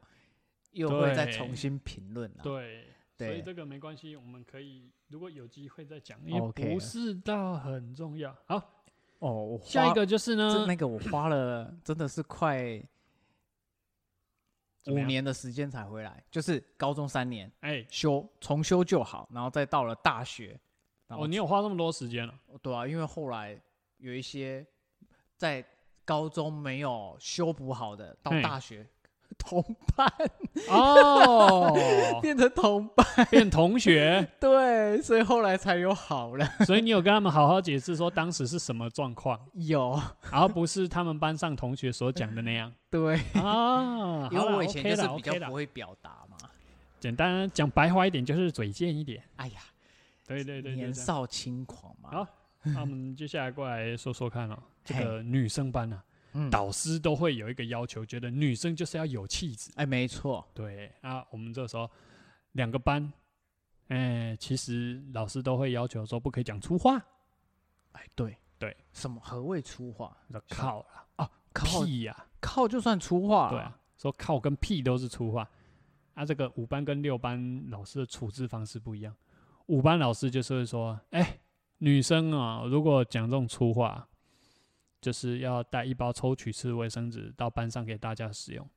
[0.74, 2.44] 又会再重新评论了。
[2.44, 2.86] 对，
[3.28, 8.36] 所以这个没关系，我们可以如果有机会再讲，因为 OK 不是到很重要。
[8.46, 8.58] 好，
[9.20, 12.82] 哦，我花下一个就是这呢，那个我花了 真的是快
[14.88, 20.60] 五么样年的时间才回来，就是高中三年哎，修重修就好，然后再到了大学。
[21.08, 22.34] 然后哦，你有花那么多时间了？
[22.62, 23.62] 对啊，因为后来
[23.98, 24.66] 有一些
[25.36, 25.64] 在
[26.06, 28.88] 高中没有修补好的，到嘿大学
[29.38, 29.64] 同
[29.96, 30.08] 伴
[30.70, 31.78] 哦，
[32.22, 36.46] 变成同伴，变同学， 对，所以后来才有好了。
[36.66, 40.00] 所以你有跟他们好好解释说当时是什么状况，有
[40.32, 44.30] 然后不是他们班上同学所讲的那样对，啊。
[44.32, 46.38] 因为我以前就是比较不会表达嘛。
[47.00, 49.24] 简单讲白话一点，就是嘴贱一点。
[49.38, 49.60] 哎呀，
[50.28, 50.76] 对对对对对。
[50.76, 52.10] 年少轻狂嘛。
[52.12, 52.28] 好
[52.64, 59.72] 那我们接下来过来说说看哦，这个女生班啊，嗯，导师都会有一个要求，觉得女生就是要有气质。
[59.76, 61.90] 哎，没错，对啊，我们这时候
[62.54, 63.12] 两个班，
[63.88, 66.96] 哎，其实老师都会要求说不可以讲粗话，
[67.92, 70.16] 哎，对对，什么何谓粗话？
[70.32, 73.52] 说靠啦，哦，靠屁呀、靠就算粗话了。
[73.52, 75.50] 对啊，说靠跟屁都是粗话。
[76.14, 79.16] 啊，这个五班跟六班老师的处置方式不一样。
[79.68, 81.40] 五班老师就是会说，哎、
[81.78, 84.08] 女生啊，如果讲这种粗话，
[85.02, 88.70] 就是要带一包抽取式卫生纸到班上给大家使用。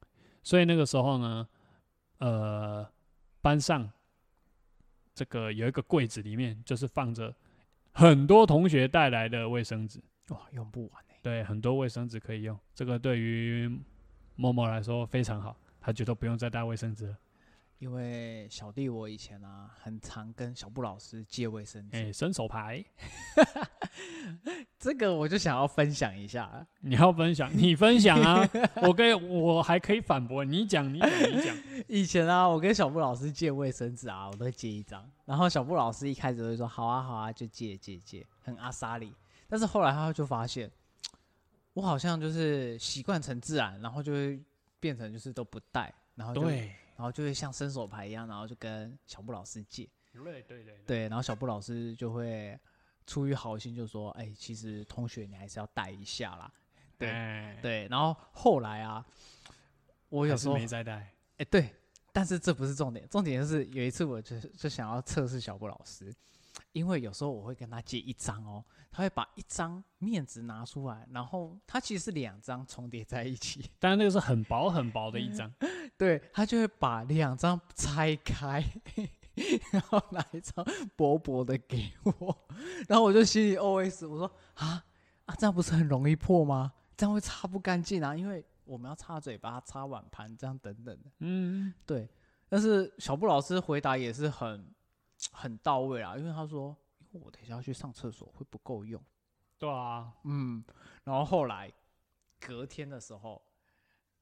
[0.42, 1.48] 所以那个时候呢，
[2.18, 2.90] 呃，
[3.40, 3.88] 班上
[5.14, 7.34] 这个有一个柜子里面就是放着
[7.92, 10.02] 很多同学带来的卫生纸。
[10.28, 11.18] 哇，用不完哎。
[11.22, 12.58] 对，很多卫生纸可以用。
[12.74, 13.70] 这个对于
[14.34, 17.16] 默默来说非常好，他觉得不用再带卫生纸了。
[17.84, 22.82] 因为小弟我以前啊，很常跟小布老师借卫生纸，哎、伸手牌，
[24.80, 26.66] 这个我就想要分享一下。
[26.80, 28.40] 你要分享，你分享啊！
[28.76, 31.56] 我跟我还可以反驳，你讲，你讲，你讲。
[31.86, 35.06] 以前啊，我跟小布老师借卫生纸啊，我都会借一张。
[35.26, 39.12] 然后小布老师一开始会说好啊好啊，就借借借，很阿莎里。
[39.46, 40.70] 但是后来他就发现，
[41.74, 44.40] 我好像就是习惯成自然，然后就会
[44.80, 49.88] 变成就是都不带，然后就对，然后就会像伸手牌一样，然后就跟小布老师借。
[50.12, 52.58] 对对对对，然后小布老师就会
[53.06, 56.52] 出于好心就说：“哎、其实同学你还是要带一下啦。
[56.96, 59.04] 对哎”对，然后后来啊，
[60.08, 61.12] 我有时候没再带。
[61.38, 61.74] 哎、对，
[62.12, 66.14] 但是这不是重点，重点就是有一次我就就想要测试小布老师，
[66.74, 75.50] 因为有时候我会跟他借一张哦，他会把一张面纸拿出来，然后他其实是两张重叠在一起，当然那个是很薄很薄的一张，
[75.96, 78.62] 对他就会把两张拆开，
[79.70, 82.36] 然后拿一张薄薄的给我，
[82.88, 84.84] 然后我就心里 OS 我说啊
[85.26, 86.72] 啊，这样不是很容易破吗？
[86.96, 91.10] 这样会擦不干净啊，因为我们要擦嘴巴、擦碗盘这样等等的。
[91.20, 92.08] 嗯，对，
[92.48, 94.73] 但是小布老师回答也是很
[95.32, 99.02] 很到位啊，因为他说，因为我等一下要去上厕所，会不够用。
[99.58, 100.64] 对啊，嗯，
[101.04, 101.72] 然后后来
[102.40, 103.40] 隔天的时候，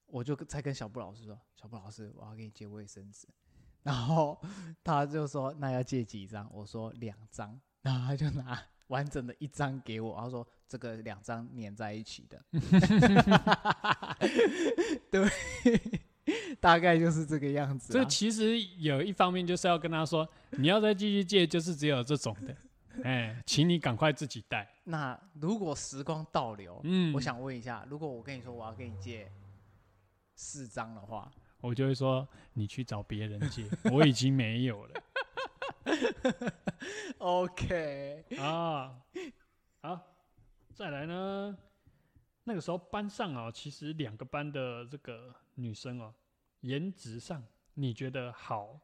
[0.07, 3.27] 我就再跟小布老师说，小布老师，我要给你借卫生纸，
[3.83, 4.41] 然后
[4.85, 6.49] 他就说，那要借几张？
[6.53, 12.45] 我说两张， 然后他就拿完整的一张给我，他说这个两张粘在一起的，
[15.11, 15.29] 对，
[16.63, 18.01] 大概就是这个样子、啊。
[18.01, 22.57] 这其实有一方面就是要跟他说，你要再继续借，就是只有这种的，
[23.03, 24.73] 哎，请你赶快自己带。
[24.85, 29.29] 那如果时光倒流，嗯，我想问一下，如果我跟你说我要跟你借
[30.37, 31.29] 四张的话，
[31.61, 35.03] 我就会说你去找别人借，我已经没有了
[37.19, 38.95] OK，啊。
[39.81, 40.01] 好，
[40.73, 41.59] 再来呢，
[42.45, 46.15] 那个时候班上哦，其实两个班的这个女生哦，
[46.63, 47.43] 颜值上
[47.75, 48.81] 你觉得好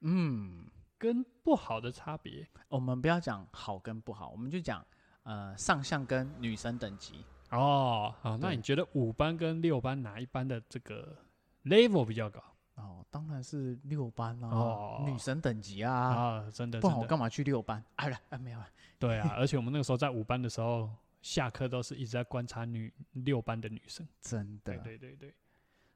[0.00, 0.66] 嗯，
[0.98, 4.84] 跟不好的差别我们不要讲好跟不好，我们就讲
[5.22, 7.24] 呃上相跟女生等级。
[7.50, 8.14] 哦。
[8.20, 11.16] 好，那你觉得五班跟六班哪一班的这个
[11.64, 12.42] level 比较高
[12.74, 16.50] 哦，当然是六班啦、哦女神等级啊，啊？
[16.50, 17.82] 真的，不然我干嘛去六班？
[17.96, 18.68] 哎 了，啊没有了，
[18.98, 20.90] 对啊， 而且我们那个时候在五班的时候，
[21.22, 24.06] 下课都是一直在观察女六班的女生。
[24.20, 25.34] 真的对，对对对。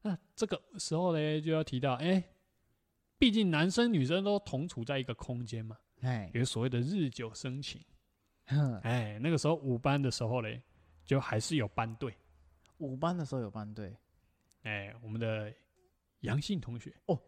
[0.00, 2.22] 那这个时候呢，就要提到，哎、
[3.18, 7.80] 毕竟男生女生都同处在一个空间嘛，哎，有所谓的日久生情。
[8.46, 10.62] 哼哎、那个时候五班的时候嘞，
[11.04, 12.14] 就还是有班队。
[12.78, 13.94] 五班的时候有班队，
[14.62, 15.52] 哎、我们的
[16.20, 17.20] 杨信同学哦，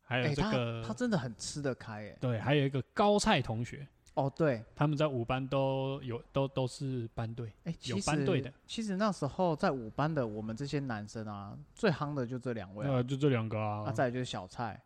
[0.00, 7.52] 还有这个、他真的很吃得开，哎，对，还有一个高菜同学，哦，对，他们在五班都有都都是班队。
[7.64, 8.52] 哎，有班队的。
[8.64, 13.84] 其实那时候在五班的我们这些男生啊，最夯的就这两位啊，呃，就这两个啊。
[13.84, 14.80] 啊，再来就是小蔡，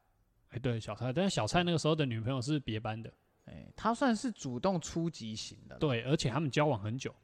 [0.49, 3.13] 哎、对，小蔡，但是小蔡那个时候的女朋友是别班的，
[3.45, 7.15] 哎，他算是主动出击型的，，对，而且他们交往很久，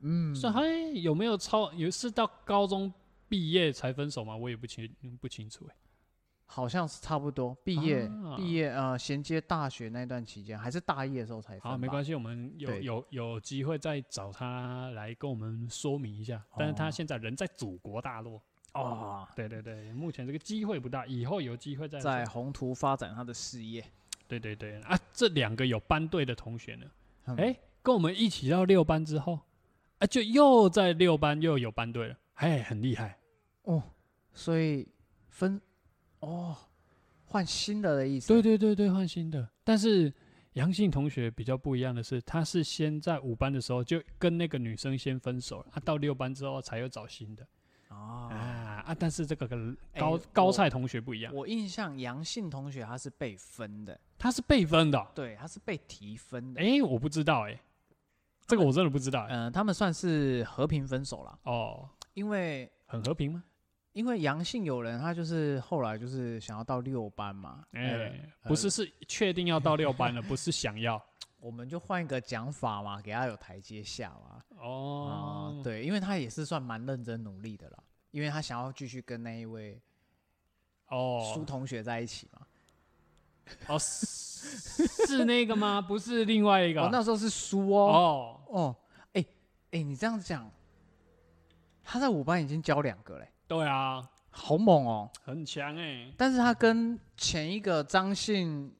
[0.00, 2.90] 嗯，所以哎有没有超有是到高中
[3.28, 4.34] 毕业才分手吗？
[4.34, 5.76] 我也不清不清楚哎、
[6.46, 8.36] 好像是差不多毕业啊。
[8.36, 16.42] 毕业呃衔接大学那段期间，还是大一的时候才分，好，没关系，我们有有有机会再找他来跟我们说明一下。
[16.56, 16.90] 但是他哦。
[16.90, 18.40] 现在人在祖国大陆，
[18.72, 23.84] 哦，对对对，目前这个机会不大，以后有机会再在宏图发展他的事业，
[24.28, 26.86] 对对对啊，这两个有班队的同学呢，
[27.26, 27.36] 嗯？
[27.36, 29.40] 哎、跟我们一起到六班之后，
[29.98, 33.18] 啊，就又在六班又有班队了，哎，很厉害。
[33.64, 33.82] 哦，
[34.32, 34.86] 所以
[35.28, 35.60] 分
[36.20, 36.56] 哦
[37.26, 39.48] 换新的的意思，对对对对，换新的。
[39.64, 40.12] 但是
[40.52, 47.46] 杨信同学比较不一样的是，他是先在五班的时候就跟那个女生先分手了，啊，到六班之后才有找新的
[47.88, 48.28] 哦。
[48.30, 48.96] 啊啊。
[48.98, 55.08] 但是这个跟哎高、我高菜同学不一样，我印象杨信同学他是被分的，他是被分的哦。
[55.14, 56.60] 对，他是被提分的。
[56.62, 57.60] 哎、我不知道哎、
[58.46, 63.42] 这个我真的不知道哎、嗯、他们算是和平分手了，哦，因为很和平吗？
[63.96, 71.02] 因为杨信有人他就是后来就是想要到六班嘛，哎、呃不是，是确定要到六班了，不是想要。
[71.40, 74.42] 我们就换一个讲法嘛，给他有台阶下嘛。
[74.60, 77.78] 哦啊，，对，因为他也是算蛮认真努力的啦，
[78.10, 79.80] 因为他想要继续跟那一位
[80.88, 82.46] 哦苏哦，同学在一起嘛。
[83.68, 85.80] 哦，是是那个吗？
[85.80, 86.82] 不是另外一个。
[86.82, 87.90] 哦，那时候是苏哦。
[87.90, 88.76] 哦，哦，
[89.14, 89.24] 哎
[89.70, 90.50] 哎，你这样讲，
[91.88, 95.08] 他在五班已经教两个嘞，对啊，好猛哦！
[95.22, 96.12] 很强哎。
[96.18, 98.76] 但是他跟前一个张信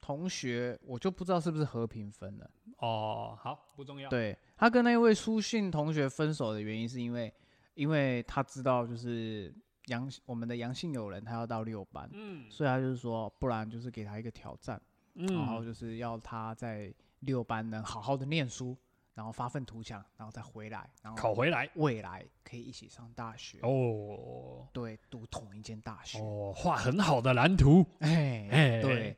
[0.00, 2.50] 同学，我就不知道是不是和平分了。
[2.78, 4.10] 哦，好，不重要。
[4.10, 7.32] 对他跟那位书信同学分手的原因，是因为
[7.74, 9.54] 因为他知道就是
[9.86, 14.80] 杨我们的杨姓友人他要到六班，嗯所以他就是说，不然就是给他一个挑战，
[15.14, 18.76] 然后嗯，就是要他在六班能好好的念书，
[19.14, 21.68] 然后发愤图强，然后再回来，然后考回来。
[21.74, 27.84] 未来可以一起上大学，哦对，读同一间大学，哦，画很好的蓝图。
[27.98, 29.16] 哎哎对，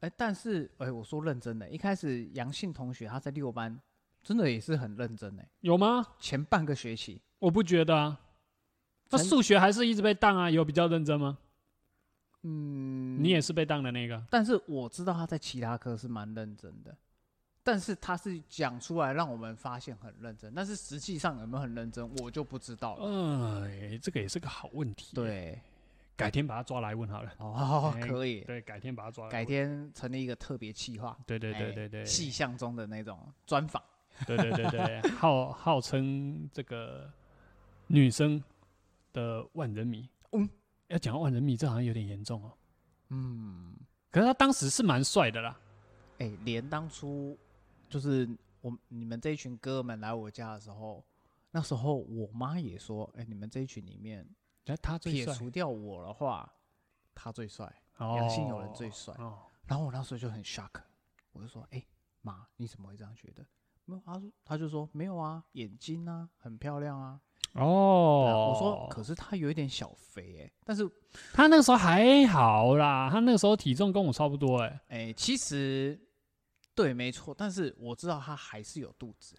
[0.00, 3.80] 哎，但是哎，我说认真的，一开始杨信同学他在六班
[4.22, 6.04] 真的也是很认真哎，有吗？
[6.18, 7.20] 前半个学期。
[7.38, 8.20] 我不觉得啊。
[9.10, 11.38] 他真数学还是一直被当啊，有比较认真吗？
[12.42, 14.20] 嗯，你也是被当的那个。
[14.30, 16.96] 但是我知道他在其他科是蛮认真的，
[17.64, 23.66] 但是他是讲出来让我们发现很认真，但是实际上有没有很认真，我就不知道了。
[23.66, 25.58] 哎，这个也是个好问题。，对，
[26.14, 27.32] 改天把他抓来问好了。
[27.38, 29.32] 哦，哎可以，对，改天把他抓来问。
[29.32, 33.82] 改天成立一个特别企划，对对对哎对对，细项中的那种专访。
[34.26, 37.10] 对对对对，号号称这个
[37.86, 38.40] 女生
[39.12, 40.06] 的万人迷。
[40.32, 40.46] 嗯，
[40.88, 42.52] 要讲到万人迷，这好像有点严重哦。
[43.08, 43.74] 嗯，
[44.10, 45.58] 可是他当时是蛮帅的啦。
[46.18, 47.36] 哎、连当初
[47.94, 48.28] 就是
[48.60, 51.04] 我你们这一群哥们来我家的时候，
[51.52, 54.28] 那时候我妈也说，哎、你们这一群里面
[54.64, 56.52] 哎，他最撇帅，除掉我的话，
[57.14, 57.72] 他最帅。
[57.98, 60.70] 哦杨信有人最帅哦，然后我那时候就很 shock，
[61.30, 61.80] 我就说：“哎、
[62.22, 63.46] 妈，你怎么会这样觉得？”
[63.86, 67.20] 没有，他说他就说没有啊，眼睛啊很漂亮啊
[67.52, 70.90] 哦，我说可是他有一点小肥哎、但是
[71.32, 74.80] 他那个时候还好啦，他那个时候体重跟我差不多哎。
[74.88, 75.96] 哎、其实
[76.74, 79.36] 对没错，但是我知道他还是有肚子。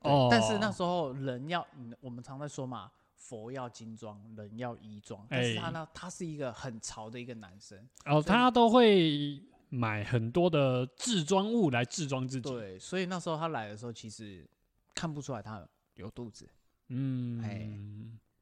[0.00, 5.26] 哦但是那时候人要，嗯我们常在说嘛，佛要金装，人要衣装。
[5.28, 12.48] 但是他哎呢，他是一个很潮的一个男生，哦，他都会买很多的制装物来制装自己。
[12.48, 14.48] 对，所以那时候他来的时候，其实
[14.94, 16.48] 看不出来他有肚子。
[16.88, 17.68] 嗯，哎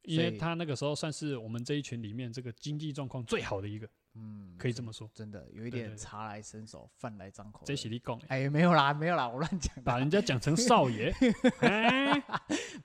[0.02, 3.88] 因为他那个时候算是我们这一群里面这个经济状况最好的一个，
[4.18, 5.08] 嗯，可以这么说。
[5.12, 7.60] 真的有一点茶来伸手，饭来张口。
[7.60, 7.66] 的。
[7.66, 11.12] 这是你讲，哎，没有啦，没有啦，我乱讲，把人家讲成少爷，
[11.60, 12.22] 哎，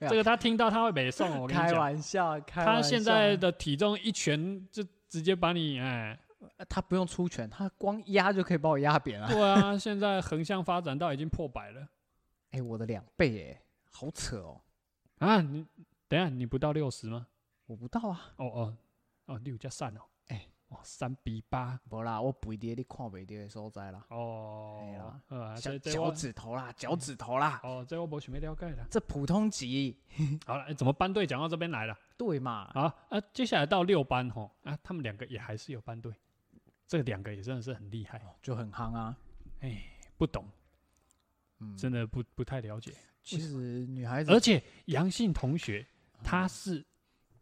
[0.01, 2.89] 这个他听到他会北宋，我跟你开，玩笑，开他玩笑。
[2.89, 6.19] 他现在的体重一拳就直接把你，哎，
[6.57, 9.27] 呃他不用出拳，他光压就可以把我压扁了。
[9.29, 11.87] 对啊，现在横向发展到已经破百了，
[12.51, 14.61] 哎、我的两倍哎，好扯哦，
[15.19, 15.65] 啊，你
[16.09, 17.27] 等下你不到六十吗？
[17.67, 18.77] 我不到啊，哦哦
[19.27, 20.01] 哦，六加三哦，
[20.83, 21.79] 三比八。
[21.89, 28.85] 无啦，我肥伫你看袂到的所在啦，哦哎呀，呃，小脚趾头啦，脚趾头啦，哦，这我没想要了解啦。
[28.89, 29.97] 这普通级。
[30.45, 31.97] 好了，哎怎么班队讲到这边来了？
[32.17, 32.71] 对嘛？
[32.73, 36.13] 好，啊，接下来到六班吼，啊，他们两个也还是有班队，
[36.87, 39.17] 这两个也真的是很厉害，就很夯啊，
[39.61, 39.83] 哎，
[40.17, 40.45] 不懂，
[41.59, 42.93] 嗯，真的不不太了解。
[43.23, 45.85] 其实女孩子而且杨姓同学
[46.23, 46.83] 她是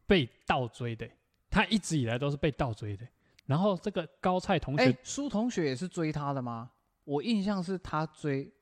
[0.05, 1.09] 被倒追的，
[1.49, 3.07] 她一直以来都是被倒追的。
[3.49, 6.69] 然后这个高菜同哎学，，苏同学也是追他的吗？
[7.03, 8.53] 我印象是他追，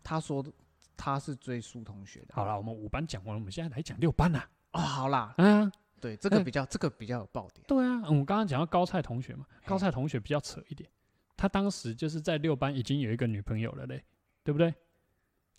[0.00, 0.52] 他说的
[0.96, 2.32] 他是追苏同学的。
[2.32, 4.48] 好了，我们五班讲完了，我们现在来讲六班啦。
[4.70, 7.64] 哦，好啦，啊，对，这个哎比较这个比较有爆点。
[7.66, 10.88] 对啊，我们刚刚讲到高菜同学嘛，高菜同学比较扯一点，
[11.36, 14.04] 他当时就是在六班已经有一个女朋友了嘞，
[14.44, 14.72] 对不对？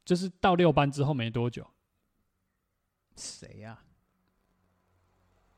[0.06, 1.68] 就是到六班之后没多久，
[3.18, 3.84] 谁呀？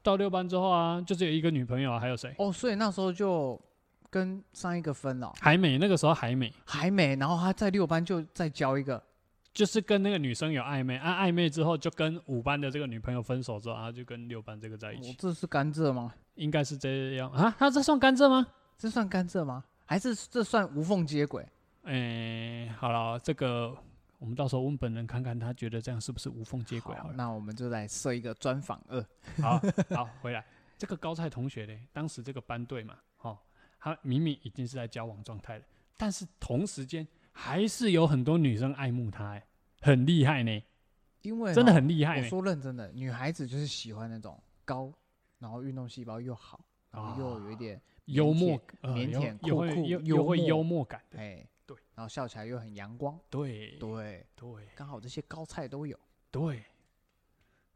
[0.03, 2.35] 到六班之后啊，就只有一个女朋友啊，还有谁？
[2.37, 3.59] 哦，所以那时候就
[4.09, 9.01] 跟上一个分了，海美那个时候海美还没，然后他在六班就再交一个。
[9.53, 16.13] 就是跟那个女生有暧昧，啊暧昧之后就跟五班的这个女朋友分手之后，啊就跟六班这个在一我起，这是甘蔗吗？
[16.35, 17.55] 应该是这样啊？
[17.57, 18.47] 他这算甘蔗吗？
[18.77, 19.63] 这算甘蔗吗？
[19.85, 21.47] 还是这算无缝接轨？
[21.83, 23.75] 诶、好了，这个
[24.23, 27.13] 我们到时候问本人看看，他觉得这样是不是无缝接轨好了。
[27.13, 29.05] 那我们就来设一个专访二。
[29.41, 29.59] 好
[29.93, 30.45] 好，回来
[30.77, 33.37] 这个高菜同学呢，当时这个班队嘛，哦，
[33.77, 35.65] 他明明已经是在交往状态了，
[35.97, 39.45] 但是同时间还是有很多女生爱慕他，哎，
[39.81, 40.63] 很厉害呢，
[41.23, 42.21] 因为真的很厉害。
[42.21, 44.89] 我说认真的，女孩子就是喜欢那种高，
[45.39, 51.47] 然后运动细胞又好，然后又有一点幽默，呃腼又腆又酷酷又会幽默感的，哎，对，
[51.95, 55.97] 然后笑起来又很阳光，对对，对刚好这些高菜都有。
[56.31, 56.63] 对，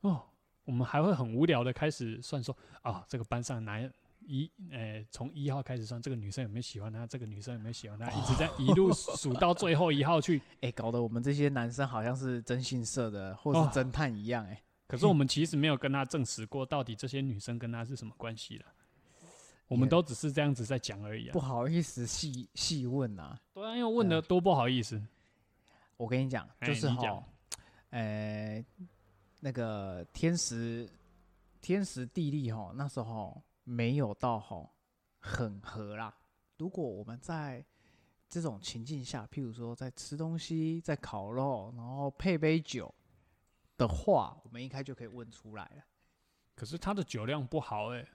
[0.01, 0.23] 哦，
[0.65, 3.91] 我们还会很无聊的开始算说，啊，这个班上男
[4.25, 10.41] 一，呃，从一号开始算，这个女生有没有喜欢他，这个女生有没有喜欢他，一直在一路数到最后一号去。
[10.61, 18.65] 哎，搞得我们这些男生好像是征信社的或是哦侦探一样，哎，可是我们其实没有跟他证实过，到底这些女生跟他是什么关系了。
[19.67, 21.47] 我们都只是这样子在讲而已不啊。
[21.47, 23.39] 好意思细细问呐。
[23.53, 25.01] 对啊，因为问的多不好意思。
[25.97, 27.23] 我跟你讲，哎就是哈，
[27.89, 28.63] 呃，
[29.39, 30.87] 那个天时
[31.61, 34.69] 天时地利哈，那时候没有到哈
[35.19, 36.15] 很合啦。
[36.57, 37.65] 如果我们在
[38.29, 42.93] 这种情境下，譬如说在吃东西、在烤肉，然后配杯酒
[43.75, 45.83] 的话，我们应该就可以问出来了，
[46.55, 48.07] 可是他的酒量不好哎、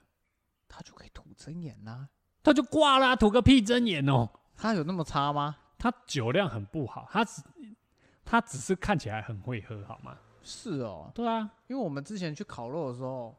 [0.73, 2.09] 他就可以吐真言啦。
[2.41, 4.29] 他就挂啦、吐个屁真言哦。
[4.55, 5.57] 他有那么差吗？
[5.77, 7.41] 他酒量很不好，他只
[8.25, 10.17] 他只是看起来很会喝，好吗？
[10.41, 13.35] 是哦，对啊，因为我们之前去烤肉的时候，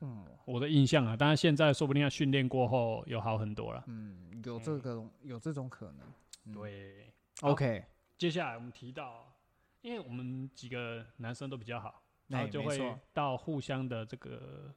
[0.00, 3.82] 嗯我的印象啊，当然现在说不定要训练过后有好很多了。
[3.86, 6.06] 嗯，有这个有这种可能。
[6.46, 7.84] 嗯对好 OK，
[8.18, 9.34] 接下来我们提到，
[9.80, 14.74] 因为我们几个男生都比较好，然后就会到互相的这个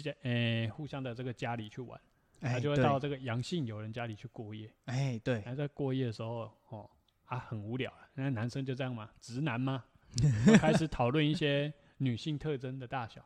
[0.00, 2.00] 家，诶、互相的这个家里去玩，
[2.40, 4.72] 哎他就会到这个阳性友人家里去过夜。
[4.86, 6.88] 哎对，还在过夜的时候，哦
[7.26, 9.84] 啊很无聊啊，那男生就这样嘛，直男嘛，
[10.58, 13.24] 开始讨论一些女性特征的大小，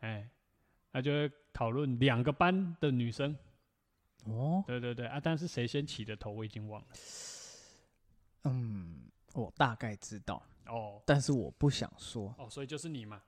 [0.00, 0.28] 哎，
[0.90, 3.36] 那就会讨论两个班的女生，
[4.24, 6.88] 哦，对对对啊，但是谁先起的头我已经忘了。
[8.44, 11.02] 嗯，我大概知道，哦。
[11.06, 13.22] 但是我不想说，哦，所以就是你嘛，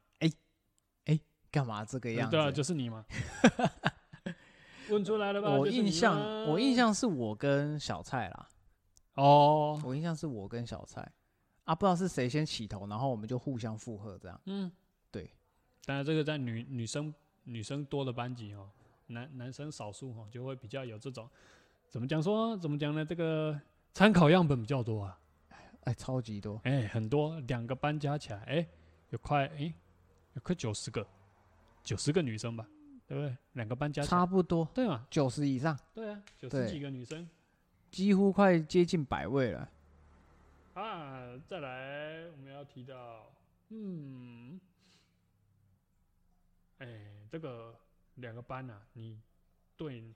[1.51, 2.37] 干嘛这个样子？
[2.37, 3.05] 对啊，就是你吗。
[4.91, 5.57] 问出来了吧？
[5.69, 8.49] 印象，我印象是我跟小蔡啦，
[9.15, 11.01] 哦，我印象是我跟小蔡
[11.65, 14.41] 啊，不知道是谁先起头，然后我们就互相附和这样。
[14.45, 14.71] 嗯，
[15.11, 15.29] 对。
[15.85, 18.71] 当然，这个在女女生女生多的班级哦，
[19.07, 21.29] 男男生少数哦，就会比较有这种
[21.89, 23.05] 怎么讲说怎么讲呢？
[23.05, 23.61] 这个
[23.93, 25.19] 参考样本比较多啊，
[25.83, 28.69] 哎，超级多，哎、很多两个班加起来，哎、
[29.11, 29.75] 有快哎、
[30.35, 31.05] 有快九十个，
[31.87, 32.69] 九十个女生吧，
[33.07, 33.37] 对不对？
[33.53, 35.07] 两个班加起来，差不多对嘛？
[35.09, 37.27] 九十以上，对啊，九十几个女生
[37.93, 39.71] 几乎快接近百位了。
[40.75, 41.39] 啊。
[41.47, 43.31] 再来，我们要提到，
[43.69, 44.61] 嗯，
[46.79, 46.89] 哎、
[47.31, 47.79] 这个
[48.17, 49.21] 两个班啊，你
[49.77, 50.13] 对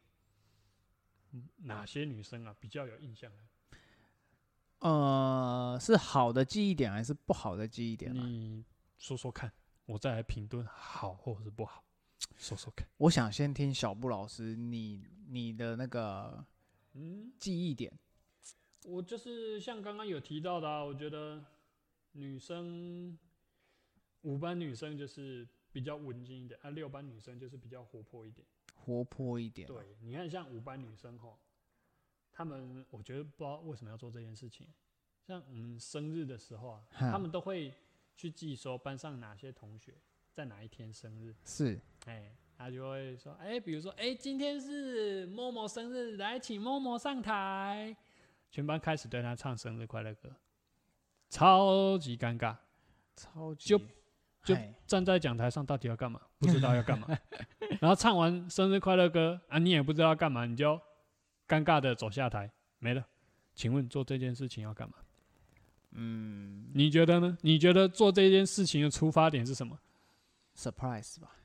[1.56, 3.42] 哪些女生啊比较有印象呢？
[4.80, 8.26] 呃，是好的记忆点还是不好的记忆点啊？
[8.26, 8.64] 你
[8.98, 9.52] 说说看，
[9.90, 11.82] 我再来评论好或者是不好，
[12.36, 12.88] 说说看。
[12.96, 16.44] 我想先听小布老师你你的那个
[16.92, 17.92] 嗯，记忆点。
[18.84, 21.44] 我就是像刚刚有提到的啊，我觉得
[22.12, 23.18] 女生
[24.22, 28.46] 五班女生就是比较文静一点，啊，六班女生就是比较活泼一点。
[28.76, 29.66] 活泼一点。
[29.66, 31.36] 对，你看像五班女生吼，
[32.30, 34.68] 她们我觉得不知道为什么要做这件事情。
[35.26, 37.74] 像我们生日的时候啊，哈他们都会
[38.20, 39.94] 去记说班上哪些同学
[40.30, 47.96] 在哪一天生日，是哎，他就会说，哎、比如说，哎、今天是某某生日，来请某某上台，
[48.50, 50.30] 全班开始对他唱生日快乐歌，
[51.30, 52.54] 超级尴尬。
[53.16, 53.78] 超级就
[54.44, 54.54] 就
[54.86, 56.20] 站在讲台上到底要干嘛？
[56.38, 57.08] 不知道要干嘛。
[57.80, 60.78] 然后唱完生日快乐歌啊，你也不知道要干嘛，你就
[61.48, 63.02] 尴尬的走下台，没了。
[63.54, 64.96] 请问做这件事情要干嘛？
[65.92, 67.36] 嗯你觉得呢？
[67.42, 69.78] 你觉得做这件事情的出发点是什么
[70.56, 71.36] ？surprise 吧。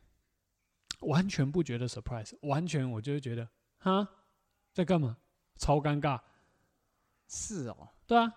[1.02, 3.48] 完全不觉得 surprise，完全我就会觉得，
[3.80, 4.08] 哈，
[4.74, 5.18] 在干嘛？
[5.58, 6.20] 超尴尬。
[7.28, 8.32] 是哦，对啊，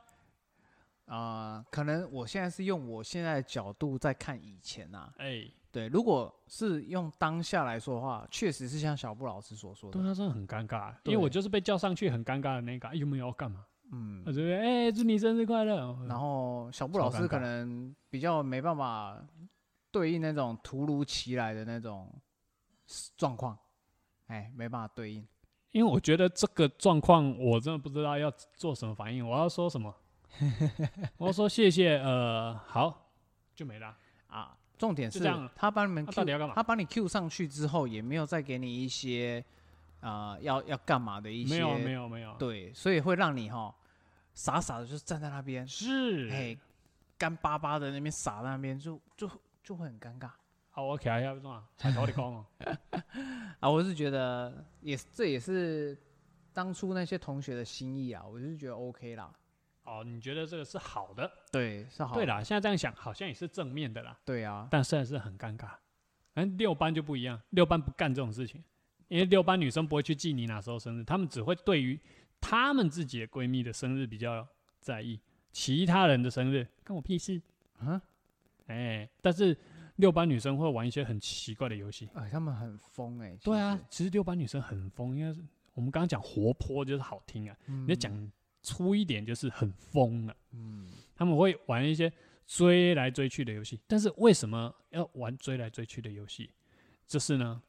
[1.06, 13.64] 啊、可能我现在是用我现在的角度在看以前呐、哎、对，如果是用当下来说的话，确实是像小布老师所说的，对他，真的很尴尬，因为我就是被叫上去很尴尬的那个，哎有没有要干嘛？
[13.90, 15.98] 嗯我，这边哎，祝你生日快乐。
[16.08, 19.18] 然后小布超尴老师可能比较没办法
[19.90, 22.12] 对应那种突如其来的那种
[23.16, 23.58] 状况，
[24.26, 25.26] 哎，没办法对应。
[25.72, 29.26] 因为我觉得这个状况，我真的不知道要做什么反应。
[29.26, 29.94] 我要说什么？
[31.16, 33.10] 我要说谢谢，呃，好，
[33.54, 33.94] 就没了。
[34.28, 39.44] 啊，重点就是这样他帮你们那 Q，、到底要干嘛他帮你 Q 上去之后，也没有再给你一些
[40.00, 42.34] 啊、呃要要干嘛的一些，没有，没有，没有。
[42.38, 43.74] 对，所以会让你哈
[44.34, 46.30] 傻傻的就站在那边，是。
[46.30, 46.56] 哎，
[47.16, 49.30] 干巴巴的那边傻在那边，就就
[49.62, 50.30] 就会很尴尬
[50.70, 51.64] 好，我起来要怎啊？
[51.76, 52.46] 抬头你讲哦。
[53.58, 53.68] 啊。
[53.68, 55.96] 我是觉得也是这也是
[56.52, 59.32] 当初那些同学的心意啊，我就是觉得 OK 啦，
[59.82, 61.28] 哦，你觉得这个是好的？
[61.50, 64.16] 对，是好的，对，啦，现在这样想，好像也是正面的啦。
[64.24, 65.70] 对啊，但是还是很尴尬。
[66.34, 68.62] 反正六班就不一样，六班不干这种事情，
[69.08, 71.98] 因为六班女生不会去记你哪时候生日，她们只会对于
[72.40, 74.46] 她们自己的闺蜜的生日比较
[74.80, 75.18] 在意，
[75.50, 77.40] 其他人的生日关我屁事。
[77.78, 78.00] 啊，
[78.66, 79.56] 哎、但是
[79.96, 82.08] 六班女生会玩一些很奇怪的游戏。
[82.14, 85.40] 哎，她们很疯哎，其对啊，，其实六班女生很疯，应该是
[85.74, 88.32] 我们刚刚讲活泼就是好听啊，嗯你讲
[88.62, 92.12] 粗一点就是很疯了、嗯，他们会玩一些
[92.46, 96.50] 追来追去的游戏，但是为什么要玩追来追去的游戏？
[97.06, 97.62] 就是呢，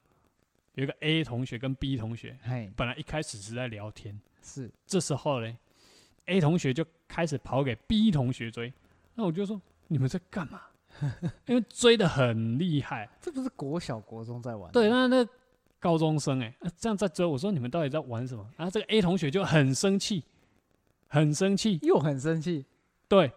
[0.80, 5.57] 有一个 A 同学跟 B 同学嘿，本来一开始是在聊天，是这时候呢
[6.27, 8.71] ，A 同学就开始跑给 B 同学追，
[9.13, 10.61] 那我就说你们在干嘛？
[11.47, 14.71] 因为追的很厉害， 这不是国小国中在玩？
[14.71, 15.27] 对，，那那
[15.82, 18.49] 高中生哎、啊这样在追，我说你们到底在玩什么？
[18.55, 20.23] 然后这个 A 同学就很生气，
[21.09, 22.65] 很生气，又很生气，
[23.09, 23.30] 对，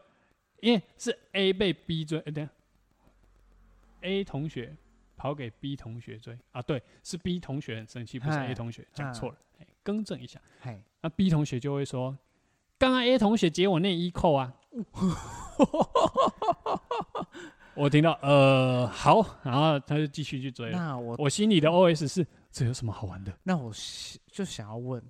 [0.61, 2.49] 因为是 A 被 B 追，哎、等下
[4.03, 4.77] ，A 同学
[5.23, 10.41] 跑给 B 同学追啊，对，是 B 同学很生气，不是 A 同学讲错了，哎更正一下。
[10.61, 12.19] 嘿，那 B 同学就会说，
[12.77, 14.53] 刚刚 A 同学解我内衣扣啊。
[17.75, 20.77] 我听到呃好，然后他就继续去追了。
[20.77, 23.33] 那我我心里的 OS 是：这有什么好玩的？
[23.45, 23.73] 那我
[24.27, 25.01] 就想要问，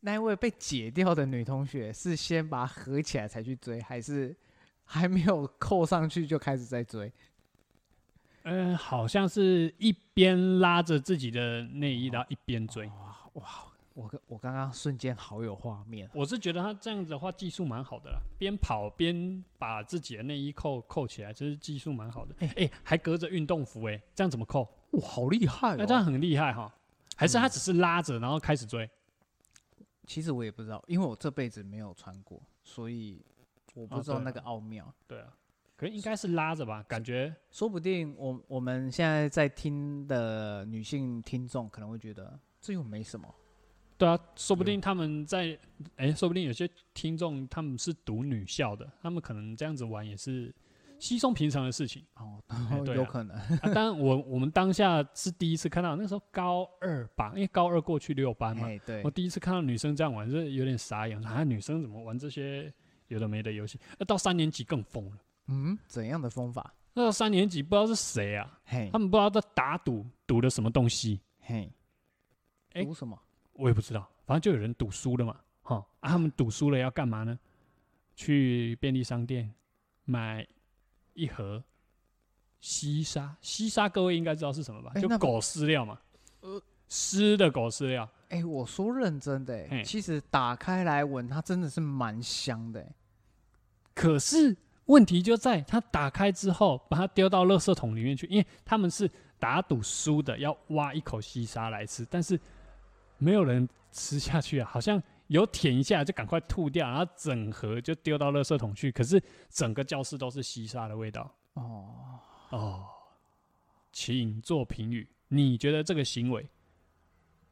[0.00, 4.36] 那位被解掉的女同学是先把它合起来才去追，还是
[4.82, 7.12] 还没有扣上去就开始在追？
[8.44, 12.86] 嗯、好像是一边拉着自己的内衣，然后一边追。
[12.86, 13.44] 哇哇！
[13.94, 22.34] 我刚我刚刚瞬间好有画面，我是觉得他这样子的话技术蛮好的啦，边跑边把自己的内衣扣扣起来，这是技术蛮好的。
[22.56, 24.66] 哎、还隔着运动服哎、这样怎么扣？
[24.92, 26.06] 哇，好厉害那、这样哦！
[26.06, 26.74] 很厉害哈。
[27.16, 28.88] 还是他只是拉着然后开始追？
[30.06, 33.22] 其实我也不知道，因为我这辈子没有穿过，所以
[33.74, 34.90] 我不知道那个奥妙。
[35.06, 35.28] 对啊，
[35.82, 36.80] 可是应该是拉着吧？
[36.86, 43.26] 感觉说不定我我们现在在听的女性听众可能会觉得这又没什么，
[43.98, 45.58] 对啊，说不定他们在
[45.96, 50.54] 哎、说不定有些听众他们是读女校的，他们可能这样子玩也是
[51.00, 52.04] 稀松平常的事情。
[52.14, 52.40] 哦，
[52.86, 53.36] 对啊有可能。
[53.36, 58.68] 啊，当然我我们当下是第一次看到，那时候高二吧，因为高二过去六班嘛，
[59.02, 62.72] 我，第一次看到女生这样玩，是有点傻眼，啊，女生怎么玩这些
[63.08, 63.80] 有的没的游戏？
[63.98, 65.16] 那到三年级更疯了，
[65.52, 66.74] 嗯，怎样的方法？
[66.94, 71.72] 那到三年级不知道是谁啊，嘿他，们不知道在打赌，赌的什么东西，嘿，
[72.72, 73.18] 哎赌什么？
[73.52, 77.38] 我也不知道，反正就有人赌输了嘛，哈、啊，他们赌输了要干嘛呢？
[78.14, 79.52] 去便利商店
[80.04, 80.46] 买
[81.14, 81.62] 一盒
[82.60, 84.92] 西沙，西沙各位应该知道是什么吧？
[85.00, 85.98] 就狗饲料嘛，
[86.40, 88.08] 呃湿的狗饲料。
[88.28, 92.94] 哎、我说认真的、嘿欸，其实打开来闻，它真的是蛮香的、欸。
[93.94, 94.56] 可是
[94.86, 102.38] 问题就在他打开之后，把它丢到垃圾桶里面去，因为他们是打赌输的要挖一口西沙来吃，但是
[103.18, 108.90] 没有人吃下去啊，好像有舔一下就赶快吐掉，然后整盒就丢到垃圾桶去。
[108.90, 112.18] 可是整个教室都是西沙的味道哦，
[112.50, 112.84] 哦，
[113.92, 116.48] 请做评语，你觉得这个行为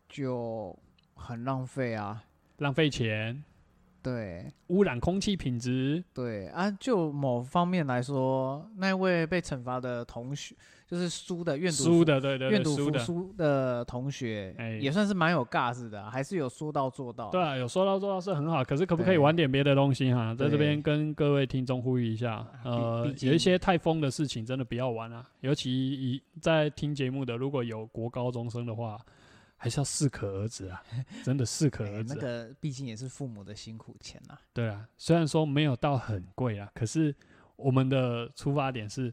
[0.09, 0.77] 就
[1.15, 2.25] 很浪费啊。
[2.59, 3.43] 浪费钱、
[4.03, 6.03] 对污染空气品质？
[6.15, 10.55] 对啊，就某方面来说，那位被惩罚的同学，
[10.87, 12.77] 就是输的愿赌服输的，对对对，愿赌。
[12.77, 17.29] 服输的同学，哎也算是蛮有尬子的啊，还是有说到做到。
[17.31, 20.35] 对啊，有说到做到是很好，可是可不可以玩点别的东西哈？
[20.35, 28.99] 在这边跟各位听众呼吁一下，呃有一些太疯的事情真的不要玩啊，尤其以在听节目的如果有国高中生的话，
[29.61, 30.83] 还是要适可而止啊，
[31.23, 37.15] 真的适可哎而止啊、那个毕竟也是父母的辛苦钱呐、对啊，虽然说没有到很贵啊，可是
[37.57, 39.13] 我们的出发点是。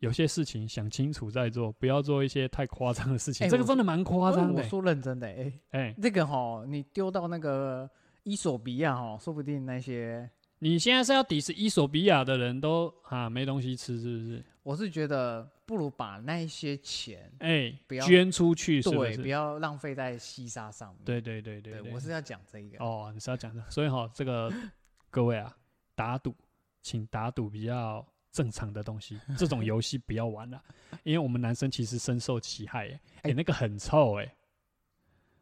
[0.00, 3.48] 有些事情想清楚再做，不要做一些太夸张的事情。
[3.48, 7.90] 这个真的蛮夸张的、我说认真的、哎、哎、这个哈，你丢到那个
[8.22, 10.30] 伊索比亚哈，说不定那些，
[10.60, 14.44] 你现在是要抵制伊索比亚的人都啊没东西吃，是不是？
[14.68, 21.02] 我是觉得不如把那一些钱，哎、不要捐出去对，不要浪费在西沙上面。
[21.06, 22.76] 对对对对我是要讲这个。
[22.84, 24.52] 哦，你是要讲的，所以哈，这个
[25.08, 25.56] 各位啊，
[25.94, 26.36] 打赌，
[26.82, 30.62] 请打赌比较正常的东西， 这种游戏不要玩了，
[31.02, 34.34] 因为我们男生其实深受其害、欸，哎、哎那个很臭、哎，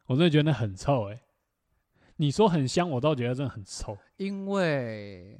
[0.05, 1.21] 我真的觉得那很臭、哎，
[2.15, 5.37] 你说很香，我倒觉得真的很臭，因为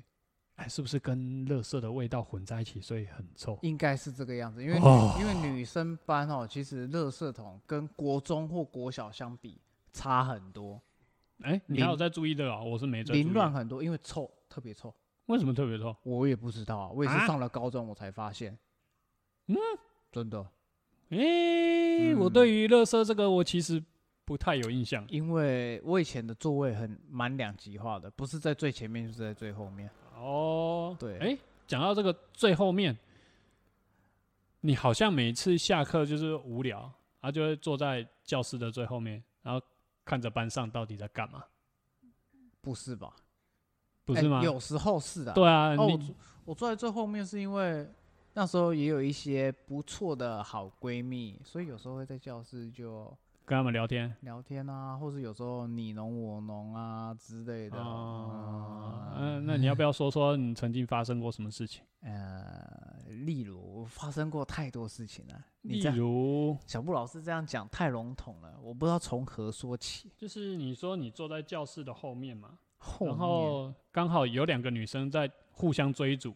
[0.57, 3.57] 哎，是不是跟垃圾的味道混在一起，所以很臭？
[3.61, 4.75] 应该是这个样子，因为
[5.19, 9.61] 因为女生班哦，其实垃圾桶跟国中或国小相比
[9.93, 10.81] 差很多，
[11.43, 12.59] 哎、你还有在注意的啊？
[12.61, 14.93] 我是没注意凌乱很多，因为臭，特别臭。
[15.27, 15.95] 为什么特别臭？
[16.01, 18.57] 我也不知道啊，我也是啊上了高中我才发现。
[19.45, 19.55] 嗯，
[20.11, 20.39] 真的，
[21.09, 23.83] 哎、我嗯对于垃圾这个，我其实
[24.25, 25.05] 不太有印象。
[25.09, 29.87] 因为我以前的座位很蛮两极化的，不是在最前面就是在最后面。
[30.19, 31.37] 哦，对哎、
[31.67, 32.97] 讲到这个最后面，
[34.61, 36.81] 你好像每次下课就是无聊，
[37.21, 39.65] 然后就会坐在教室的最后面，然后
[40.03, 41.43] 看着班上到底在干嘛，
[42.61, 43.15] 不是吧？
[44.05, 44.39] 不是吗？
[44.39, 45.75] 哎有时候是的、对啊，
[46.45, 47.87] 我坐在最后面是因为
[48.33, 53.13] 那时候也有一些不错的好闺蜜，所以有时候会在教室就
[53.47, 54.13] 跟他们聊天。
[54.23, 57.77] 聊天啊，或是有时候你侬我侬啊之类的。
[57.77, 61.81] 哦，嗯嗯，那你要不要说说你曾经发生过什么事情？
[62.01, 65.45] 呃，例如发生过太多事情了。
[65.61, 70.11] 你例如，小布老师这样讲太笼统了，我不知道从何说起。
[70.17, 72.59] 就是你说你坐在教室的后面嘛，
[72.99, 76.35] 然后面后刚好有两个女生在互相追逐。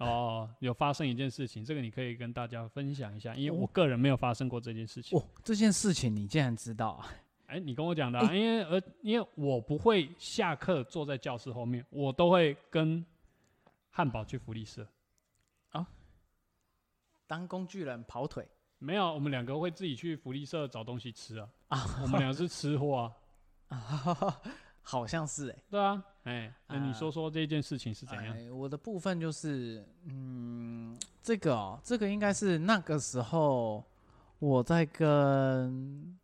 [0.00, 5.18] 啊哦，有发生一件事情，这个你可以跟大家分享一下，因为哦我个人没有发生过这件事情。
[5.18, 7.08] 哦，这件事情你竟然知道啊？
[7.46, 13.04] 哎、你跟我讲的、啊，因为呃，因为我不会下课坐在教室后面，我都会跟
[13.90, 14.86] 汉堡去福利社
[15.70, 15.86] 啊。
[17.26, 18.46] 当工具人跑腿
[18.78, 21.48] 没有，我们两个会自己去福利社找东西吃啊。
[21.68, 23.12] 啊， 我们俩是吃货
[23.68, 24.40] 啊。
[24.90, 28.36] 好像是哎、对啊，哎、那你啊说说这件事情是怎样？
[28.36, 33.84] 哎，我的部分就是，嗯，这个哦，这个应该是那个时候
[34.40, 36.18] 我在跟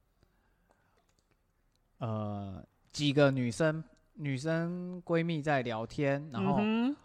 [1.99, 6.59] 呃几个女生女生闺蜜在聊天，然后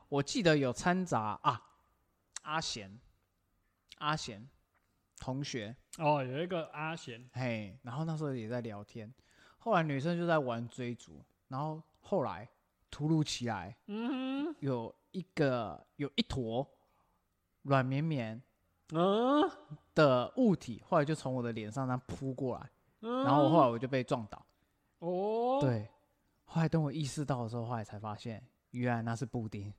[0.10, 1.62] 我记得有掺杂啊
[2.42, 3.00] 阿贤
[4.00, 4.50] 阿贤
[5.20, 9.14] 同学，哦，有一个阿贤，嘿，然后那时候也在聊天，
[9.60, 12.48] 后来女生就在玩追逐，然后后来
[12.90, 13.76] 突如其来。
[13.88, 16.66] 嗯，有一个有一坨
[17.64, 18.42] 软绵绵
[18.94, 19.50] 嗯，
[19.94, 22.70] 的物体，后来就从我的脸上那扑过来，
[23.02, 24.46] 嗯然后我后来我就被撞倒。
[25.00, 25.88] 哦，，对，
[26.46, 28.42] 后来等我意识到的时候，后来才发现，
[28.72, 29.74] 原来那是布丁，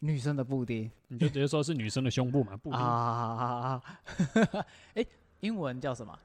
[0.00, 3.82] 女生的布丁你就直接说是女生的胸部嘛，布啊啊啊
[4.58, 4.66] 啊！
[4.94, 5.06] 哎，
[5.40, 6.18] 英文叫什么？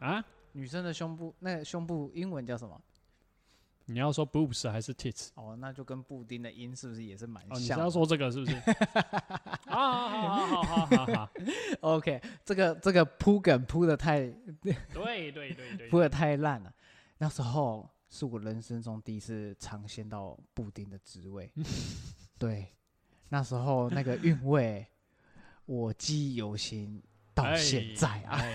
[0.00, 0.24] 啊？
[0.52, 2.80] 女生的胸部，那个胸部英文叫什么？
[3.86, 5.28] 你要说 boobs 还是 tits？
[5.34, 7.72] 哦，那就跟布丁的音是不是也是蛮哦，你是？
[7.72, 8.56] 要说这个是不是？
[9.70, 11.30] 啊，好好好好好好，
[11.80, 14.20] OK，这个这个铺梗铺的太
[14.62, 14.74] 对
[15.30, 16.72] 对对对 铺的太烂了。
[17.18, 21.50] 那时候是我人生中第一次尝鲜到布丁的滋味，
[22.38, 22.66] 对，
[23.28, 24.86] 那时候那个韵味
[25.64, 27.02] 我记忆犹新，
[27.36, 28.54] 到现在啊，哎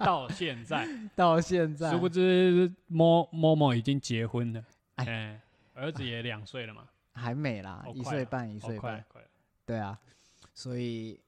[0.00, 1.92] 到现在， 到现在。
[1.92, 4.64] 殊不知某某某已经结婚了，
[4.96, 5.06] 哎。
[5.06, 5.40] 哎，
[5.74, 6.84] 儿子也两岁了嘛，
[7.14, 9.02] 还没啦，一岁半，一岁半。
[9.64, 9.98] 对啊，
[10.52, 11.18] 所以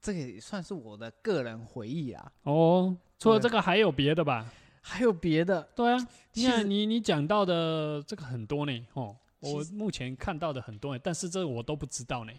[0.00, 2.32] 这个也算是我的个人回忆啊。
[2.42, 4.50] 哦，除了这个还有别的吧？
[4.80, 5.96] 还有别的，对啊，
[6.32, 12.32] 你其实看你你讲到的这个很多呢，哦，我目前看到的很多呢，但是这个我都不知道呢，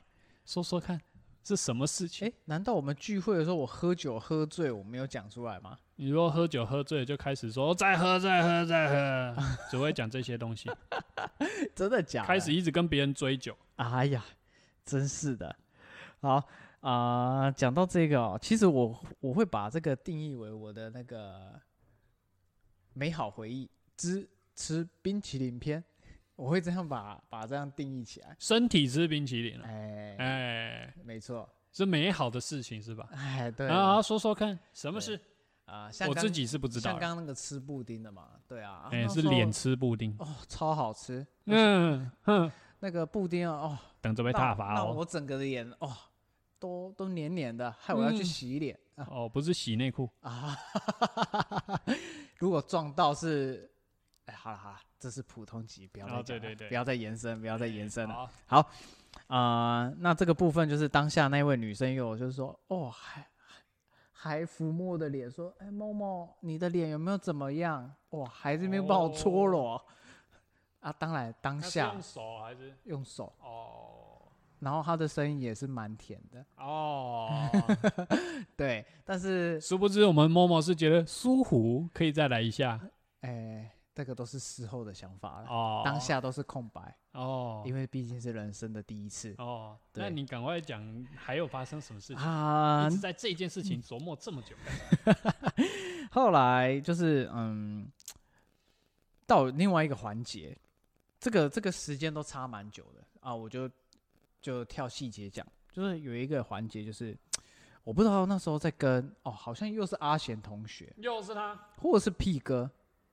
[0.45, 0.99] 说说看
[1.45, 2.27] 是什么事情？
[2.27, 5.77] 哎，难道我们聚会的时候我喝酒喝醉，我没有讲出来吗？
[5.97, 8.89] 你如果喝酒喝醉就开始说再喝再喝再
[9.35, 10.69] 喝， 只会讲这些东西，
[11.75, 12.27] 真的假的？
[12.27, 13.55] 开始一直跟别人追酒。
[13.75, 14.25] 哎呀，
[14.83, 15.55] 真是的。
[16.19, 16.43] 好
[16.81, 21.59] 啊，讲、到这个哦，其实我我会把这个定义为我的那个
[22.93, 25.83] 美好回忆之吃冰淇淋篇，
[26.35, 28.35] 我会这样把把这样定义起来。
[28.39, 33.07] 身体吃冰淇淋了，哎，哎，没错，是美好的事情是吧？
[33.13, 35.19] 哎，对啊，说说看，什么对事？
[35.65, 44.75] 啊，我自己是不知道啦，像刚刚那个吃布丁的嘛，对啊，哎，是脸吃布丁，哦，超好吃，嗯哼，那个布丁啊，哦，等着被踏伐哦。
[44.75, 45.91] 让我整个脸哦，
[46.59, 50.55] 都都黏黏的，害我要去嗯洗脸啊哦，不是洗内裤，啊！
[52.37, 53.67] 如果撞到是，
[54.25, 58.29] 哎，好了好了，这是普通级，不要再哦对对对不要再延伸，不要再延伸了。
[58.45, 58.69] 好，
[59.27, 63.27] 啊、那这个部分就是当下那位女生又就是说，哦，还
[64.11, 67.93] 还抚摸我的脸，说，哎，某某，你的脸有没有怎么样？
[68.09, 69.81] 哇，还这边帮我搓揉、啊！
[70.99, 72.75] 当然当下用手还是？
[72.85, 74.21] 用手，哦
[74.59, 77.29] 然后她的声音也是蛮甜的，哦，
[78.57, 82.79] 对，但是殊不知我们某某是觉得舒服，可以再来一下
[83.21, 85.81] 哎，这个都是事后的想法了，哦。
[85.85, 92.17] 当下都是空白，哦，因为毕竟是人生的第一次哦，那你赶快讲，还有发生什么事情？
[92.17, 92.97] 啊一直。
[92.99, 94.53] 在这件事情琢磨这么久，
[96.11, 97.89] 后来就是嗯，
[99.25, 100.57] 到另外一个环节，
[101.19, 103.69] 这个这个时间都差蛮久的啊，我就
[104.41, 107.17] 就跳细节讲，就是有一个环节就是。
[107.85, 112.67] 我不知道那时候在跟哦，好像又是阿贤同学，又是他或者是屁哥，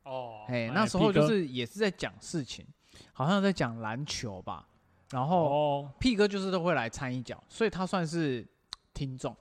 [0.05, 0.45] 哦。
[0.49, 2.67] 哎，哎那时候就是也是在讲事情，
[3.13, 4.69] 好像在讲篮球吧，
[5.11, 5.93] 然后哦。
[5.99, 8.47] 屁哥就是都会来掺一脚，所以他算是
[8.93, 9.37] 听众，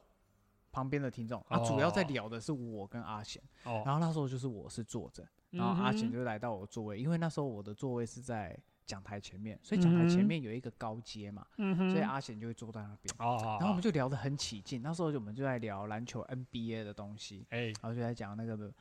[0.72, 1.43] 旁边的听众。
[1.49, 2.07] 啊，主要在哦。
[2.09, 13.16] 聊的是我跟阿贤，哦，然后那时候就是我是坐着，然后阿贤就来到我座位，因为那时候我的座位是在讲台前面，所以讲台前面有一个高阶嘛，所以阿贤就会坐在那边。
[13.20, 17.68] 哦，然后我们就聊得很起劲，那时候我们就在聊篮球 NBA 的东西，哎。
[17.68, 18.72] 然后就在讲那个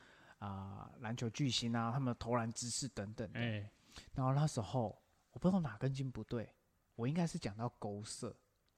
[0.40, 3.40] 啊篮、球巨星啊，他们的投篮姿势等等的。
[3.40, 3.70] 哎。
[4.14, 5.00] 然后那时候
[5.32, 6.52] 我不知道哪根筋不对，
[6.94, 8.34] 我应该是讲到勾射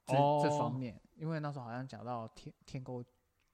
[0.06, 3.04] 这、这方哦面，因为那时候好像讲到天天勾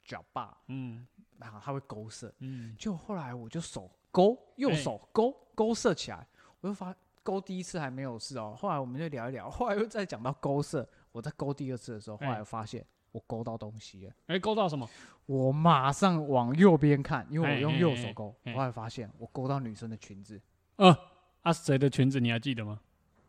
[0.05, 1.07] 脚霸，嗯。
[1.39, 2.77] 然后他会勾射，嗯。
[2.77, 6.27] 就后来我就手勾右哎手勾勾射起来，
[6.61, 14.89] 我就发勾第一次还没有事哦，后来我们就聊一聊，后来又再讲到勾射，我在勾第二次的时候，后哎来发现我勾到东西了，哎，勾到什么？
[15.27, 20.41] 我马上往右边看，因为我用右手勾，哎后来发现我勾到女生的裙子，
[20.77, 20.97] 呃，
[21.43, 22.81] 啊谁的裙子你还记得吗？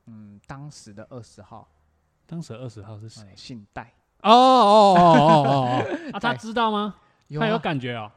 [0.06, 1.68] 嗯，当时的二十号，
[2.26, 3.22] 当时二十号是谁？
[3.24, 3.94] 哎，姓戴。
[4.22, 5.86] 哦哦哦哦哦哦！
[6.14, 6.96] 啊，他哎知道吗？
[7.28, 8.12] 有啊他有感觉哦。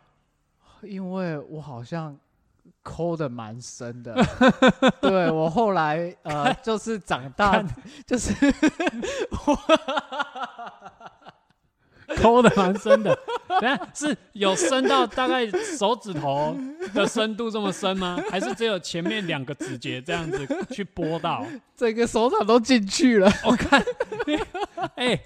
[0.83, 2.19] 因为我好像
[2.83, 4.13] 抠的蛮深的，
[5.01, 7.63] 对我后来呃，就是长大，
[8.05, 8.33] 就是
[12.21, 13.17] 抠的蛮深的，
[13.49, 15.47] 等下是有深到大概
[15.77, 16.57] 手指头
[16.95, 18.23] 的深度这么深吗？
[18.31, 21.45] 还是只有前面两个指节这样子去拨到？
[21.77, 23.31] 整个手掌都进去了。
[23.45, 23.83] 我看，
[24.97, 25.19] 哎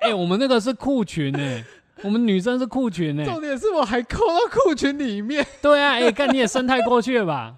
[0.00, 1.64] 哎，我们那个是裤裙哎，
[2.02, 7.54] 我们女生是裤裙哎，重点是我还抠到裤裙里面，对啊，哎，看你也伸太过去了吧？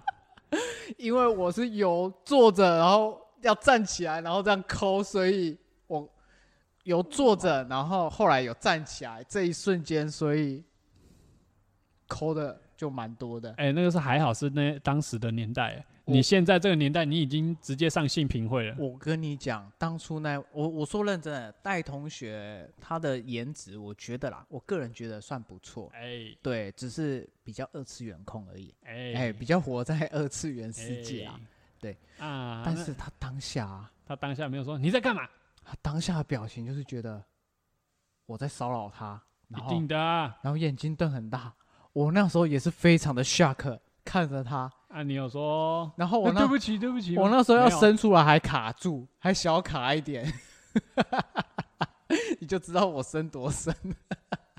[0.97, 5.57] 因为我是由坐着，然后要站起来，然后这样抠，所以
[5.87, 6.07] 我
[6.85, 10.63] 有坐着，然后后来有站起来，这一瞬间，所以
[12.07, 13.53] 抠的就蛮多的。
[13.57, 18.75] 哎，那个是还好是那当时的年代，你现在这个年代，你已经直接上性平会了。
[18.77, 25.91] 我跟你讲，当初那我我说认真的，戴同学他的颜值，我觉得啦，我个人觉得算不错。
[25.95, 31.35] 哎对，只是比较二次元控而已，哎哎、比较活在二次元世界啊。
[31.37, 35.27] 哎对啊，但是他当下、啊，他当下没有说你在干嘛？
[35.65, 37.21] 他当下的表情就是觉得
[38.27, 40.37] 我在骚扰他，一然后定的啊！
[40.43, 41.53] 然后眼睛瞪很大。
[41.91, 50.31] 我那时候也是非常的 shock 看着他，啊，你有说，然后我对不起，对不起，我那时候要没有伸出来还卡住，还小卡一点，
[52.39, 53.73] 你就知道我伸多深。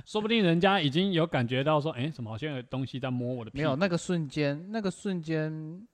[0.04, 3.59] 说不定人家已经有感觉到说，哎、怎么好像有东西在摸我的屁股？
[3.59, 5.86] 没有那个瞬间，那个瞬间，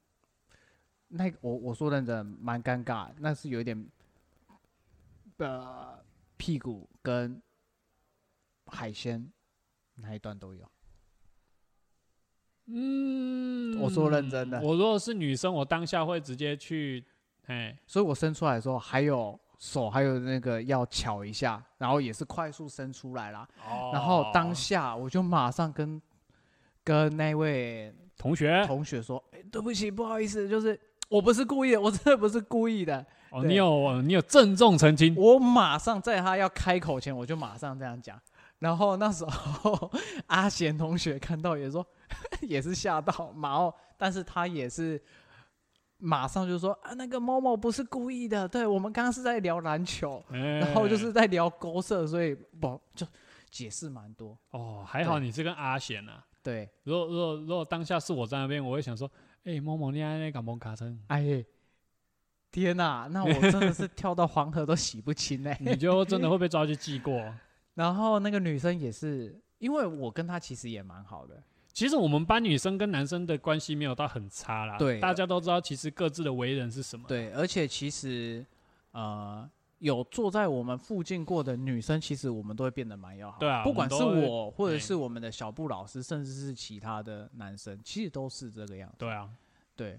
[1.08, 3.86] 那个我我说认真蛮尴尬，那是有一点，
[5.44, 6.04] 呃，
[6.36, 7.40] 屁股跟
[8.66, 9.30] 海鲜
[9.96, 10.70] 那一段都有。
[12.66, 17.04] 嗯，我说认真的我如果是女生，我当下会直接去，
[17.46, 23.46] 哎，所以我伸出来的时候，还有手还有那个要巧一下，然后也是快速伸出来啦。
[23.68, 26.00] 哦然后当下我就马上跟
[26.84, 30.78] 跟那位同学，同学说：“哎、对不起，不好意思，就是
[31.08, 33.04] 我不是故意的，我真的不是故意的。
[33.32, 38.20] 哦，你有你有郑重澄清，我马上在他要开口前，我就马上这样讲。
[38.58, 39.90] 然后那时候
[40.26, 41.84] 阿贤同学看到也说，
[42.42, 45.02] 也是吓到，然后但是他也是
[45.98, 53.06] 马上就说啊，那个某某不是故意的，对我们刚刚是在聊篮球，然然后就是在聊勾射，所以不就
[53.50, 54.38] 解释蛮多。
[54.50, 56.24] 哦，还好你是跟阿贤啊。
[56.42, 59.10] 对，如果如果如果当下是我在那边，我会想说，
[59.44, 61.44] 哎、某某你爱那敢蒙卡称，哎，
[62.52, 67.34] 天哪、那我真的是 跳到黄河都洗不清哎、你就真的会被抓去记过。
[67.74, 71.42] 然后那个女生也是，因为我跟她其实也蛮好的，
[71.72, 77.06] 其实我们班女生跟男生的关系没有到很差啦，对大家都知道其实各自的为人是什么。
[77.08, 78.44] 对，而且其实
[78.90, 79.48] 呃，
[79.78, 83.38] 有坐在我们附近过的女生，其实我们都会变得蛮要好。
[83.38, 88.96] 对啊不管是我或者哎是我们的小布老师，甚至是其他的男生，其实都是这个样子。
[88.98, 89.30] 对啊，
[89.74, 89.98] 对，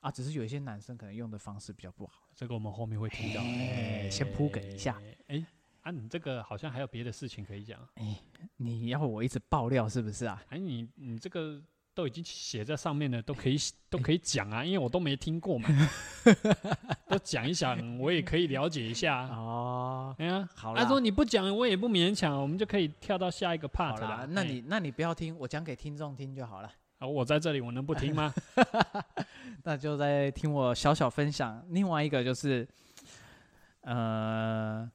[0.00, 2.28] 啊，只是有一些男生可能用的方式比较不好。
[2.34, 3.40] 这个我们后面会提到。
[3.42, 5.00] 哎先铺梗一下。
[5.28, 5.44] 哎、
[5.82, 7.78] 啊，你这个好像还有别的事情可以讲。
[7.94, 8.16] 哎
[8.56, 10.42] 你要我一直爆料是不是啊？
[10.48, 13.56] 哎，你你这个都已经写在上面了，都可以
[13.90, 15.68] 都可以讲啊，因为我都没听过嘛，
[17.06, 19.36] 都讲一讲，我也可以了解一下啊。
[19.36, 26.72] 哦，哎呀，好啦他说你不讲，我也不勉强，我们就可以跳到下一个 part 了。，哎那你那你不要听，我讲给听众听就好了。
[27.00, 28.32] 啊，我在这里，我能不听吗？
[29.64, 31.64] 那就在听我小小分享。
[31.70, 32.68] 另外一个就是，
[33.80, 34.88] 呃，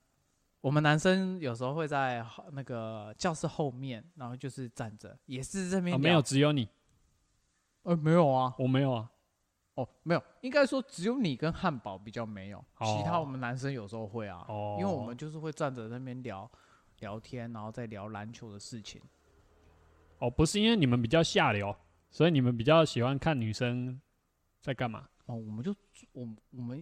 [0.62, 6.70] 我们男生有时候会在那个教室后面，然后就是站着，也是这边、哦，没有，，只有你，
[7.82, 9.10] 呃，没有啊，我没有啊。
[9.74, 16.50] 哦，没有，应该说只有你跟汉堡比较没有，其他哦我们男生有时候会啊，哦，因为我们就是会站着那边聊
[17.00, 19.02] 聊天，然后再聊篮球的事情。
[20.20, 21.76] 哦，不是因为你们比较下流，
[22.16, 24.00] 所以你们比较喜欢看女生
[24.62, 25.06] 在干嘛？
[25.26, 25.76] 哦，我们就
[26.14, 26.82] 我我们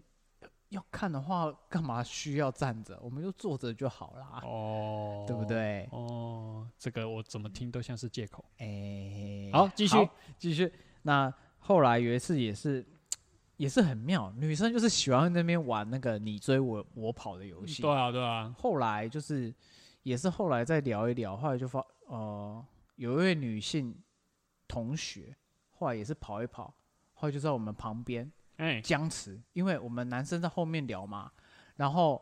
[0.70, 3.00] 要看的话，干嘛需要站着？
[3.02, 5.44] 我们就坐着就好啦，哦，对不？
[5.44, 5.90] 对？
[5.92, 8.46] 哦，这个我怎么听都像是借口。
[8.60, 10.08] 哎、好继续
[10.38, 10.72] 继续。
[11.02, 12.86] 那后来有一次也是，
[13.58, 17.82] 也是很妙，女生就是喜欢那边玩那个你追我我跑的游戏。
[17.82, 19.52] 对啊，对啊，后来就是
[20.04, 22.64] 也是后来再聊一聊，后来就发呃
[22.98, 23.98] 有一位女性
[24.74, 25.36] 同学，
[25.70, 26.74] 后来也是跑一跑，
[27.14, 31.32] 后来就在我们旁边哎，僵持，因为我们男生在后面聊嘛，
[31.76, 32.20] 然后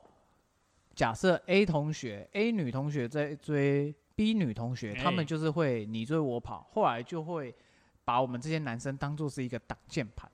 [0.94, 7.56] 假设 A 同学 A 女同学在追 B 女同学，他哎们就是会你追我跑，后来就会
[8.04, 10.30] 把我们这些男生当做是一个挡箭牌，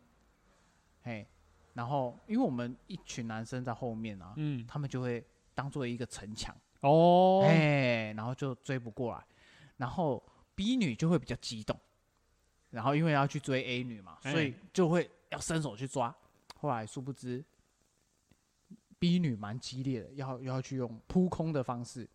[1.04, 1.28] 嘿，
[1.74, 9.24] 然后因为我们一群男生在后面啊，嗯，他们就会当做一个城墙，哦，哎、然后就追不过来，
[9.78, 10.24] 然后
[10.56, 11.80] B 女就会比较激动，
[12.70, 16.14] 然后因为要去追 A 女嘛，所以哎就会要伸手去抓。
[16.60, 17.44] 后来殊不知
[19.00, 22.10] ，B 女蛮激烈的，要要去用扑空的方式，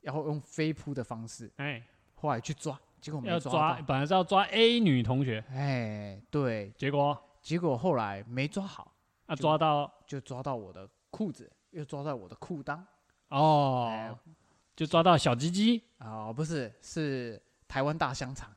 [0.00, 1.82] 然后用飞扑的方式，哎，
[2.14, 3.58] 后来去抓，结果没要抓到。
[3.58, 8.92] 抓本来是要抓 A 女同学，哎，对，结果结果后来没抓好，
[9.26, 12.76] 啊抓到就抓到我的裤子，又抓到我的裤裆。
[13.28, 14.18] 哎哦，
[14.74, 18.52] 就抓到小鸡鸡，哦、不是，是台湾大香肠。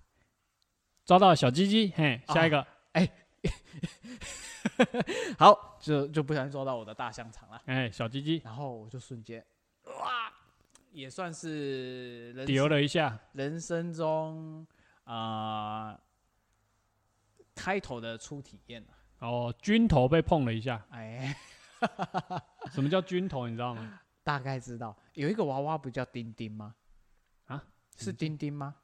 [1.05, 3.09] 抓到小鸡鸡，嘿，下一个，哎
[5.37, 9.45] 好，就就不小心抓到我的大香肠了，哎，小鸡鸡然后我就瞬间，
[9.85, 10.31] 哇，
[10.91, 14.65] 也算是人丢了一下，人生中
[15.03, 15.99] 啊、呃
[17.55, 18.87] 开头的初体验了。
[19.19, 21.37] 哦，军头被碰了一下，哎，
[22.73, 23.47] 什么叫军头？
[23.47, 23.99] 你知道吗？
[24.23, 26.73] 大概知道有一个娃娃不叫丁丁吗？
[27.45, 27.63] 啊，
[27.95, 28.75] 是丁丁吗？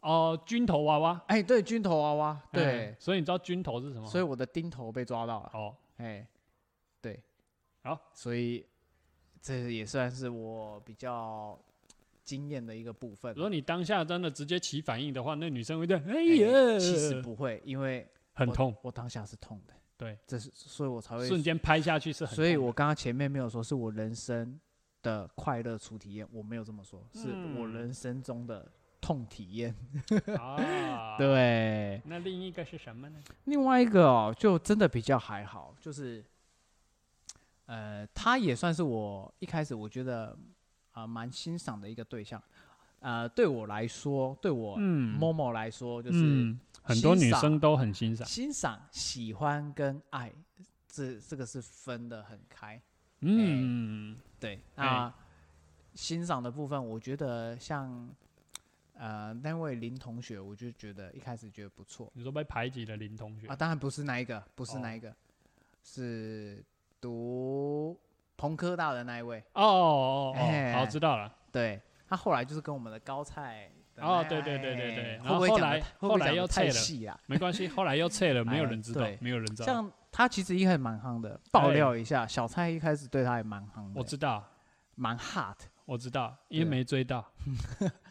[0.00, 2.64] 哦，军头娃娃，哎，对，军头娃娃，对。
[2.64, 4.08] 哎，所以你知道军头是什么吗？
[4.08, 5.50] 所以我的钉头被抓到了。
[5.52, 6.26] 哦，哎，
[7.00, 7.20] 对，
[7.82, 8.64] 好，所以
[9.40, 11.58] 这也算是我比较
[12.22, 13.34] 惊艳的一个部分。
[13.34, 13.40] 如。
[13.40, 16.22] 果你当下真的直接起反应的话，那女生会这样，哎哎
[16.74, 24.60] 呀，其实不会，因为我很痛，我当下是痛的，对，这是所以我才会瞬间拍下去是很痛的，所以我刚刚前面没有说是我人生
[25.02, 28.70] 的快乐初体验，我没有这么说，是我嗯人生中的
[29.06, 29.72] 痛体验。
[30.36, 30.56] 啊。
[31.16, 33.20] 对，那另一个是什么呢？
[33.44, 36.24] 另外一个哦，就真的比较还好，就是，
[37.66, 40.36] 呃，他也算是我一开始我觉得
[40.90, 42.42] 啊蛮、欣赏的一个对象。
[42.98, 48.26] 呃，对我来说，对我嗯 Momo 来说，就是嗯，很多女生都很欣赏。
[48.26, 50.32] 欣赏、喜欢跟爱，
[50.88, 52.80] 这这个是分得很开。
[53.20, 55.14] 嗯，对，哎那
[55.94, 58.10] 欣赏的部分，我觉得像
[58.98, 65.14] 呃那位林同学，我就觉得一开始觉得不错你说被排挤的林同学啊，当然不是那一个，不是哦那一个，
[65.82, 66.64] 是
[67.00, 67.98] 读
[68.36, 69.38] 彭科大的那一位。
[69.52, 71.32] 哦哦哦，哎好知道了。
[71.52, 77.20] 对他后来就是跟我们的高菜的那哦对对对对对哎然会不会讲得后后来会不会后来讲得太又撤了细啊？
[77.26, 79.66] 没关系，后来又撤了，没有哎人知道对，没有人知道。
[79.66, 84.44] 像他其实一开始蛮夯的，爆哎料一下，小蔡一开始对他也蛮夯的，我知道，
[84.94, 85.56] 蛮 hot。
[85.84, 87.24] 我知道，因为对没追到。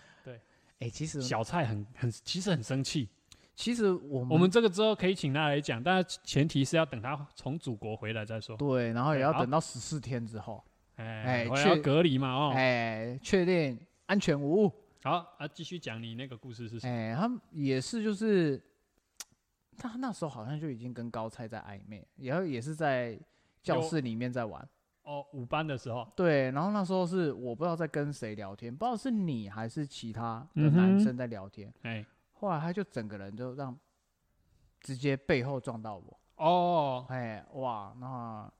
[0.79, 3.09] 哎、其实小蔡很很其实很生气。
[3.55, 8.57] 其实我们我们这个之后可以请他来讲，但是前提是要等他从祖国回来再说。
[8.57, 10.61] 对，然后也要等到十四天之后，
[10.97, 12.51] 哎哎，我要隔离嘛哦。
[12.53, 14.71] 哎，确定安全无误。
[15.01, 16.93] 好啊，继续讲你那个故事是什么？
[16.93, 18.61] 哎，他们也是就是，
[19.77, 23.17] 他那时候好像就已经跟高菜在暧昧，然后也是在
[23.63, 24.67] 教室里面在玩。
[25.05, 31.73] 哦，五班的时候，对，然后那时候是我不知道在跟谁聊天，不知道是你还是其他的男生在聊天。
[31.83, 33.77] 哎，后来他就整个人就让
[34.81, 38.51] 直接背后撞到我，哦，哎哇，那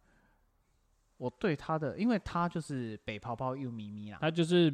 [1.18, 4.74] 我对他的，因为他就是北泡泡又咪咪啦，他就是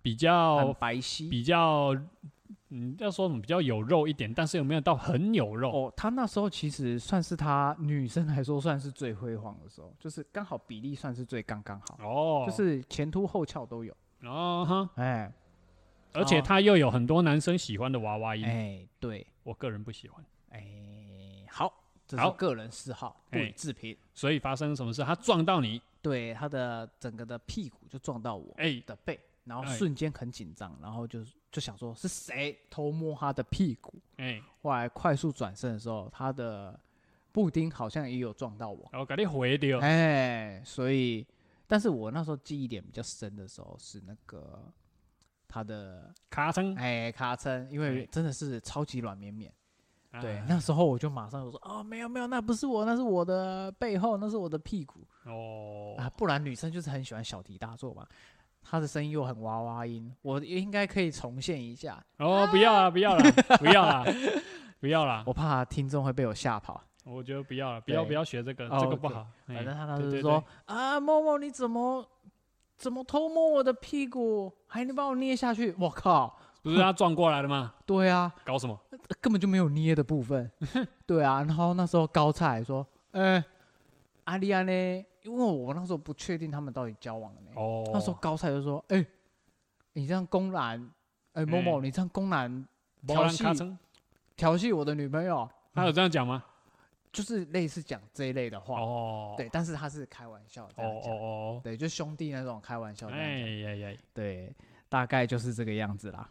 [0.00, 1.28] 比较白皙。
[1.28, 1.94] 比较，
[2.70, 5.70] 嗯，要说什么比较有肉一点，但是有没有到很有肉？
[5.70, 13.96] 哦，他那时候其实算是他女生来说算是最辉煌的时候，就是刚好比例算是最刚刚好，哦，就是前凸后翘都有。
[14.24, 15.32] 哦哈，哎
[16.14, 20.22] 而且他又有很多男生喜欢的娃娃音，哎，对，我个人不喜欢。
[20.50, 20.62] 哎，
[21.48, 21.72] 好，
[22.06, 23.96] 这是好个人嗜好，不哎予置评。
[24.12, 25.02] 所以发生什么事？
[25.02, 33.92] 他撞到你，对，他的整个的屁股就撞到我哎，的背，然后哎瞬间很紧张，然后就就想说是谁偷摸他的屁股。
[34.16, 36.78] 哎，后来快速转身的时候，他的
[37.32, 38.88] 布丁好像也有撞到我。
[38.92, 39.80] 我给你回掉。
[39.80, 41.26] 哎，所以，
[41.66, 44.72] 但是我那时候记忆点比较深的时候是那个
[45.48, 49.52] 他的卡称，哎卡称，因为哎真的是超级软绵绵。
[50.20, 58.06] 对，啊那时候我就马上就说哦，没有没有，那不是我，那是我的背后，那是我的屁股哦，啊，不然女生就是很喜欢小题大做嘛。
[58.62, 64.04] 她的声音又很娃娃音，我应该可以重现一下，哦，不要 了，不要了，不要了，
[64.80, 66.80] 不要了，我怕听众会被我吓跑。
[67.04, 69.26] 我觉得不要了，不要不要学这个，哦这个不好。
[69.48, 72.06] 哎反正他当时说啊，默默你怎么
[72.76, 75.74] 怎么偷摸我的屁股，还能把我捏下去？
[75.78, 76.38] 我靠！
[76.62, 77.74] 不是他撞过来的吗？
[77.84, 78.78] 对啊，搞什么？
[79.20, 80.48] 根本就没有捏的部分。
[81.04, 83.42] 对啊，然后那时候高菜说，哎、
[84.24, 85.04] 阿丽安呢？
[85.22, 87.52] 因为我那时候不确定他们到底交往了没。
[87.54, 89.04] 哦，那时候高菜就说，哎、
[89.92, 90.90] 你这样公然，
[91.32, 92.66] 哎、某某，哎你这样公然
[93.06, 93.44] 调戏，
[94.36, 96.44] 调戏我的女朋友，他有这样讲吗？
[97.12, 98.80] 就是类似讲这一类的话。
[98.80, 101.12] 哦，对，但是他是开玩笑这哦样讲。
[101.12, 103.38] 哦哦，对，就兄弟那种开玩笑这样哎。
[103.38, 104.50] 呀呀，对，
[104.88, 106.28] 大概就是这个样子啦。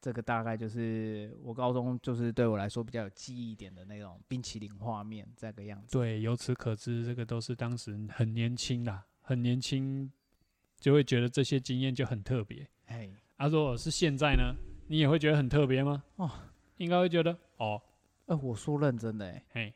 [0.00, 5.98] 这个大概就是我高中就是对我来说比较有记忆点的那种冰淇淋画面，这个样子。
[5.98, 10.10] 对，由此可知，这个都是当时很年轻啦，很年轻，
[10.78, 12.68] 就会觉得这些经验就很特别。
[12.86, 14.54] 哎，啊，如果是现在呢，
[14.86, 16.04] 你也会觉得很特别吗？
[16.16, 16.30] 哦，
[16.76, 17.82] 应该会觉得哦，
[18.26, 19.74] 呃，我说认真的、欸，嘿，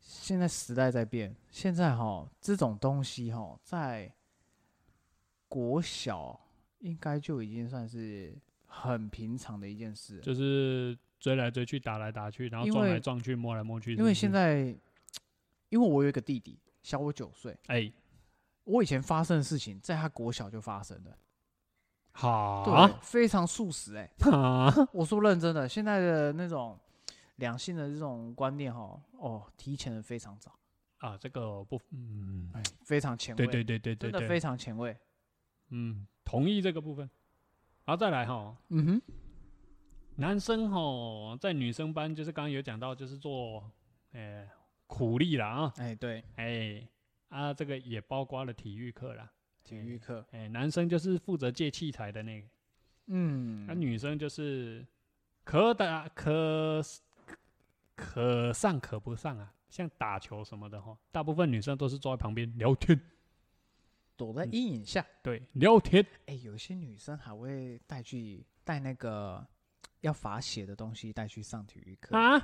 [0.00, 4.12] 现在时代在变，现在哈这种东西哈在
[5.46, 6.40] 国小
[6.80, 8.36] 应该就已经算是
[8.74, 13.94] 很平常的一件事，就是追来追去，打来打去，然后撞来撞去，摸来摸去。
[13.94, 14.74] 因为现在，
[15.68, 17.92] 因为我有一个弟弟，小我九岁，哎，
[18.64, 21.16] 我以前发生的事情，在他国小就发生了，
[22.12, 26.76] 好对，非常速食哎、啊， 我说认真的，现在的那种
[27.36, 30.58] 两性的这种观念哈，哦，提前的非常早，
[30.96, 34.96] 啊，这个不，嗯，哎，非常前卫，对对对对对对，真的非常前卫。
[35.68, 37.08] 嗯，同意这个部分。
[37.84, 39.02] 然后再来哈，嗯哼，
[40.16, 43.68] 男生哈在女生班就是刚刚有讲到，就是做
[44.12, 44.48] 呃
[44.86, 46.88] 苦力啦啊，哎，对，哎
[47.28, 49.32] 啊这个也包括了体育课啦，
[49.64, 52.46] 体育课，哎男生就是负责借器材的那个，
[53.06, 54.86] 嗯，那、女生就是
[55.42, 56.80] 可打可
[57.96, 63.00] 可上可不上啊，像打球什么的哈，大部分女生都是坐在旁边聊天。
[64.16, 65.04] 躲在阴影下。
[65.22, 66.04] 对，聊天。
[66.26, 69.44] 哎、有些女生还会带去带那个
[70.00, 72.40] 要罚写的东西带去上体育课，啊，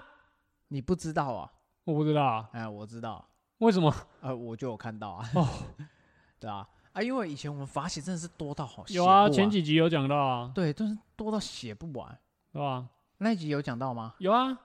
[0.69, 1.53] 你不知道啊？
[1.85, 3.29] 我不知道啊，哎、我知道，
[3.59, 3.95] 为什么？
[4.21, 5.31] 呃，我就有看到啊。
[5.35, 5.49] 哦，
[6.39, 12.19] 对啊，啊，因为以前我们罚写真的是多到好，有啊，前几集有讲到啊，对，都是多到写不完。
[12.51, 12.89] 对吧？
[13.19, 14.15] 那一集有讲到吗？
[14.19, 14.59] 有啊，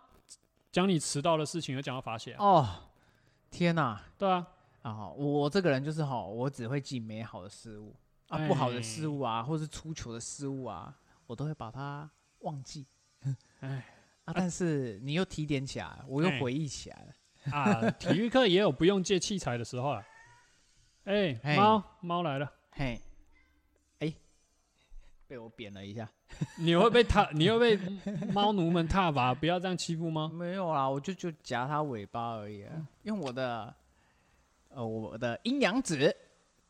[0.71, 2.69] 讲你迟到的事情有讲到罚写啊，哦，
[3.51, 4.47] 天哪、对啊，
[4.83, 7.95] 啊，我这个人就是哈，我只会记美好的事物
[8.27, 10.95] 啊，不好的事物啊，或是出糗的事物啊，
[11.25, 12.85] 我都会把它忘记。
[13.61, 13.85] 哎
[14.25, 17.13] 啊，但是你又提点起来，我又哎回忆起来了。
[17.51, 20.05] 啊，体育课也有不用借器材的时候啊。
[21.05, 22.99] 哎，嘿猫猫来了，嘿，
[23.99, 24.13] 哎，
[25.27, 26.09] 被我扁了一下。
[26.57, 27.77] 你会被踏，你会被
[28.33, 30.27] 猫奴们踏伐，不要这样欺负猫。
[30.29, 33.73] 没有啦，我就就夹它尾巴而已啊，用我的
[34.75, 36.15] 呃我的阴阳指。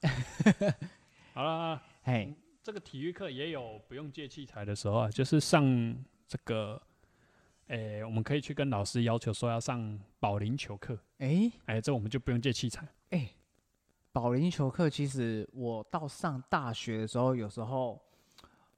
[1.33, 5.63] 好了，嘿，这个体育课也有不用借器材的时候啊，就是上
[6.27, 6.81] 这个，
[7.67, 12.87] 诶、我们可以去跟老师要求说要上保龄球课，哎哎、这我们就不用借器材。
[13.09, 13.29] 哎，
[14.11, 18.01] 保龄球课其实我到上大学的时候，有时候。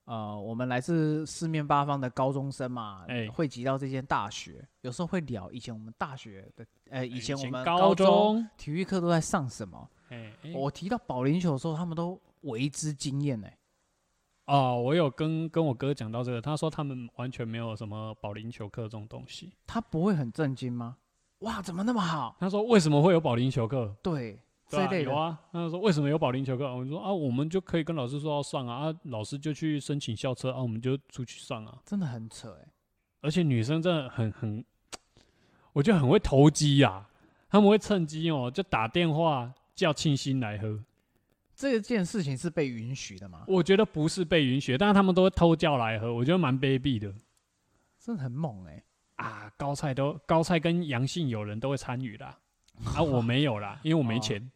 [0.05, 9.89] 呃，我们来自四面八方的高中生嘛，哎汇集到这间大学，有时候会聊以前我们大学的，呃，以前我们高中中，体育课都在上什么。
[10.09, 13.47] 哎、哎我提到保龄球的时候，他们都为之惊艳呢。
[14.45, 19.53] 哦，我有跟跟我哥讲到这个，他说他们完全没有什么保龄球课这种东西。
[19.65, 20.97] 他不会很震惊吗？
[21.39, 22.35] 哇，怎么那么好？
[22.39, 23.95] 他说为什么会有保龄球课？
[24.03, 24.39] 对，
[24.69, 26.65] 对啊这类的有啊，他说为什么有保龄球课？
[26.65, 31.77] 我说啊，我们就可以跟老师说要上啊，啊，老师就去申请校车啊，我们就出去上啊。
[31.85, 32.67] 真的很扯哎。
[33.21, 34.63] 而且女生真的很很，
[35.73, 37.07] 我觉得很会投机呀、
[37.49, 40.83] 他们会趁机哦，就打电话叫庆新来喝。
[41.55, 43.45] 这件事情是被允许的吗？
[43.47, 47.13] 我觉得不是被允许，但是他们都会偷叫来喝，我觉得蛮卑鄙的
[47.99, 48.83] 真的很猛哎。
[49.15, 49.51] 啊。
[49.57, 52.37] 高菜都高菜跟阳性友人都会参与啦，啊，
[52.99, 54.51] 我没有啦，因为我没钱。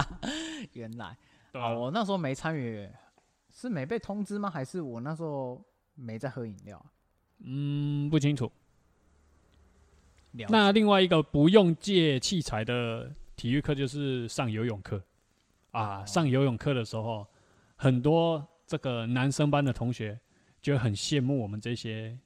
[0.74, 1.16] 原来
[1.52, 2.88] 对啊，啊，我那时候没参与，
[3.50, 4.48] 是没被通知吗？
[4.50, 5.62] 还是我那时候
[5.94, 6.86] 没在喝饮料啊？
[7.44, 8.50] 嗯，不清楚。
[10.32, 15.02] 了那另外一个不用借器材的体育课就是上游泳课
[15.72, 16.04] 啊。
[16.04, 17.26] 上游泳课的时候，
[17.76, 20.18] 很多这个男生班的同学
[20.60, 22.16] 就很羡慕我们这些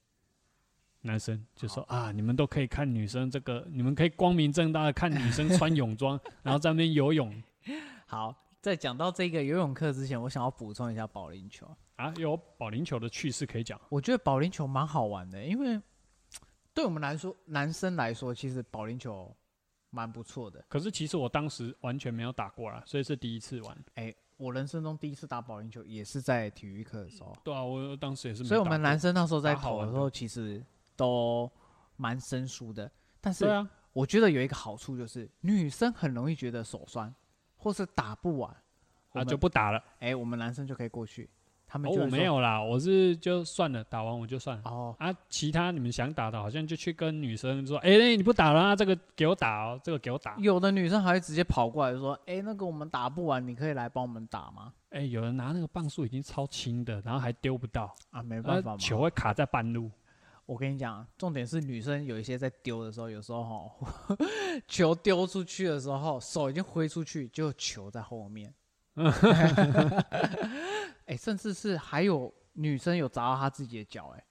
[1.03, 7.43] 男生，就说啊，你们都可以看女生这个，你们可以光明正大的看女生穿泳装，然后在那边游泳
[8.07, 11.69] 好，在讲到这个游泳课之前，我想要补充一下保龄球。
[11.97, 13.81] 啊，有保龄球的趣事可以讲。
[13.89, 15.81] 我觉得保龄球蛮好玩的，因为
[16.74, 19.35] 对我们来说，男生来说，其实保龄球
[19.91, 20.65] 蛮不错的。
[20.69, 23.85] 可是其实我当时完全没有打过啦，所以是第一次玩。
[23.95, 30.65] 哎、我人生中第一次打保龄球也是在体育课的时候，对啊，我当时也是没所以我们男生那时候在投的时候，其实
[30.97, 31.51] 都
[31.97, 32.90] 蛮生疏的。
[33.20, 37.14] 但是对啊，我觉得有一个好处就是，女生很容易觉得手酸，
[37.56, 38.56] 或是打不完，
[39.12, 39.82] 那啊就不打了。
[40.01, 41.31] 哎、我们男生就可以过去，
[41.66, 44.62] 他们哦，我就没有啦，我是就算了，打完我就算了。
[44.64, 50.36] 哦，啊，其他你们想打的，好像就去跟女生说，哎、欸，你不打了啊，这个给我打哦，这个给我打。
[50.39, 54.73] 有的女生还会直接跑过来说，哎、那个我们打不完，你可以来帮我们打吗？
[54.90, 59.89] 哎、有人拿那个磅数已经超轻的，然后还丢不到，啊，没办法嘛，球会卡在半路。
[60.47, 64.16] 我跟你讲，重点是女生有一些在丢的时候，有时候哈，
[64.66, 68.52] 球丢出去的时候，手已经挥出去，就球在后面。
[71.06, 74.24] 哎、甚至是还有女生有砸到她自己的脚，哎，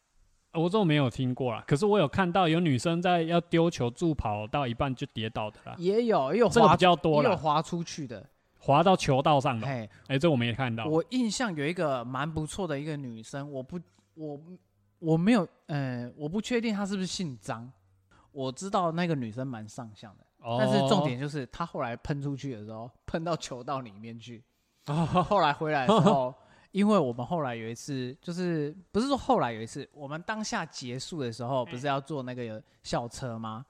[0.53, 8.27] 我这种没有听过啦，可是我有看到有女生在要丢球助跑到一半就跌倒的啦，也有也有滑这个比较多有滑出去的。
[8.59, 9.65] 滑到球道上的。
[9.65, 10.85] 哎、哎，这我没看到。
[10.85, 13.79] 我印象有一个蛮不错的一个女生，我不
[14.13, 14.39] 我
[15.01, 17.69] 我没有，嗯、我不确定她是不是姓张。
[18.31, 24.41] 我知道那个女生蛮上相的，哦但是重点就是她后来喷出去的时候，喷到球道里面去。
[24.85, 26.33] 哦，后来回来的时候，
[26.71, 33.65] 因为我们后来有一次，就是不是说后来有一次，我们当下结束的时候，不是要坐那个校车吗？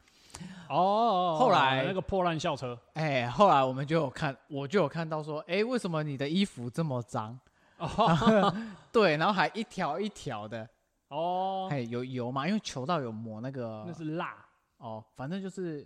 [0.70, 7.38] 哦，后来那个破烂校车，哎、后来我们就有看，我就有看到说，哎、为什么你的衣服这么脏？
[7.78, 8.56] 哦
[8.94, 10.70] 对，然后还一条一条的，
[11.12, 12.48] 哦，哎、有油嘛？
[12.48, 14.46] 因为球道有抹那个，那是蜡，
[14.78, 15.86] 哦，反正就是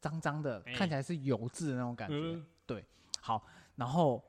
[0.00, 2.14] 脏脏的，哎看起来是油渍的那种感觉。
[2.16, 2.44] 嗯
[3.20, 3.44] 好，
[3.76, 4.24] 然后，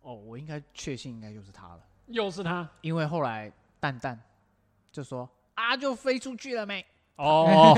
[0.00, 1.84] 哦，我应该确信应该就是他了。
[2.06, 4.18] 又是他，因为后来蛋蛋
[4.92, 6.86] 就说啊，就飞出去了没？
[7.16, 7.74] 哦，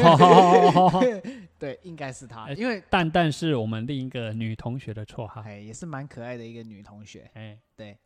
[1.58, 5.40] 对，应该是他，哎因为蛋蛋是我们另一个女同学的绰号。
[5.40, 7.30] 哎也是蛮可爱的一个女同学。
[7.32, 7.98] 哎，对，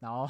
[0.00, 0.28] 然后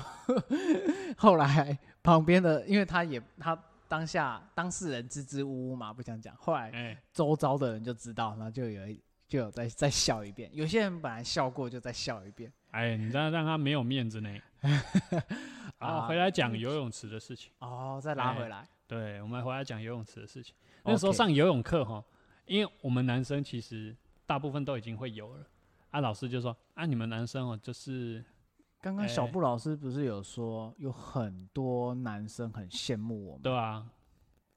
[1.16, 6.36] 后来旁边的，因为他也他当下当事人支支吾吾嘛，不想讲。
[6.36, 10.50] 后来哎，周遭的人就知道，然后就有一就有再再笑一遍。
[10.52, 12.52] 有些人本来笑过，就再笑一遍。
[12.72, 14.30] 哎，你这样让他没有面子呢。
[15.78, 17.50] 啊，啊回来讲游泳池的事情。
[17.60, 18.68] 哦，再拉哎回来。
[18.86, 20.54] 对，我们回来讲游泳池的事情。
[20.82, 22.04] 那时候上游泳课哈，
[22.44, 25.46] 因为我们男生其实大部分都已经会游了，
[25.90, 28.24] 啊，老师就说啊，你们男生哦，就是
[28.80, 29.30] 刚刚小哎。
[29.30, 33.86] 布老师不是有说，有很多男生很羡慕我们，对啊，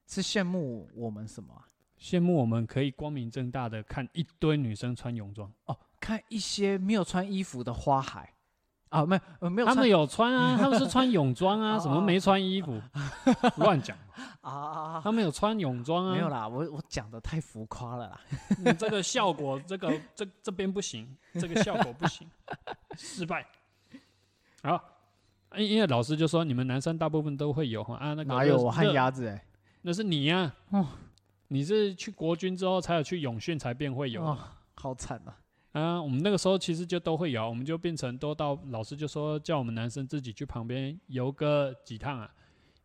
[0.08, 1.66] 是羡慕我们什么啊？
[2.00, 8.34] 羡慕我们可以光明正大的看一堆女生穿泳装，哦，看一些没有穿衣服的花海。
[8.90, 12.80] 啊，没有呃没有他们有穿啊，他们是穿泳装啊， 哦什么没穿衣服，
[13.58, 13.98] 乱讲，
[14.42, 18.22] 啊，他们有穿泳装啊，没有啦，我我讲的太浮夸了啦。
[18.64, 22.30] 你这个效果，这个这这边不行，这个效果不行，
[22.96, 23.44] 失败。
[24.64, 24.84] 好，
[25.58, 29.46] 因因为老师就说你们男生大部分都会有哈啊，那个哪有我旱鸭子哎、
[29.84, 30.88] 那是你呀、哦
[31.50, 34.38] 你是去国军之后才有去永训才变会有的哦，
[34.74, 35.38] 好惨啊！
[35.74, 36.02] 啊。
[36.02, 42.34] 我们那个时候其实就都会游，我们就变成都到老师就说叫我们男生自己去旁边游个几趟啊，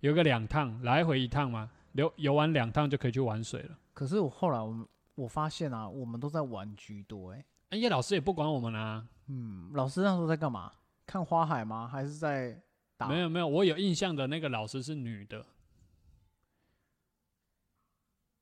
[0.00, 3.78] 游个两趟，来回一趟嘛，游游完两趟就可以去玩水了。
[3.94, 10.70] 可是我后来我们我发现啊，我们都在玩居多哎、哎呀，老师也不管我们啊，嗯，老师那时候在干嘛？
[11.08, 11.88] 看花海吗？
[11.88, 12.54] 还是在
[12.98, 13.08] 打？
[13.08, 15.42] 没有没有，我有印象的那个老师是女的。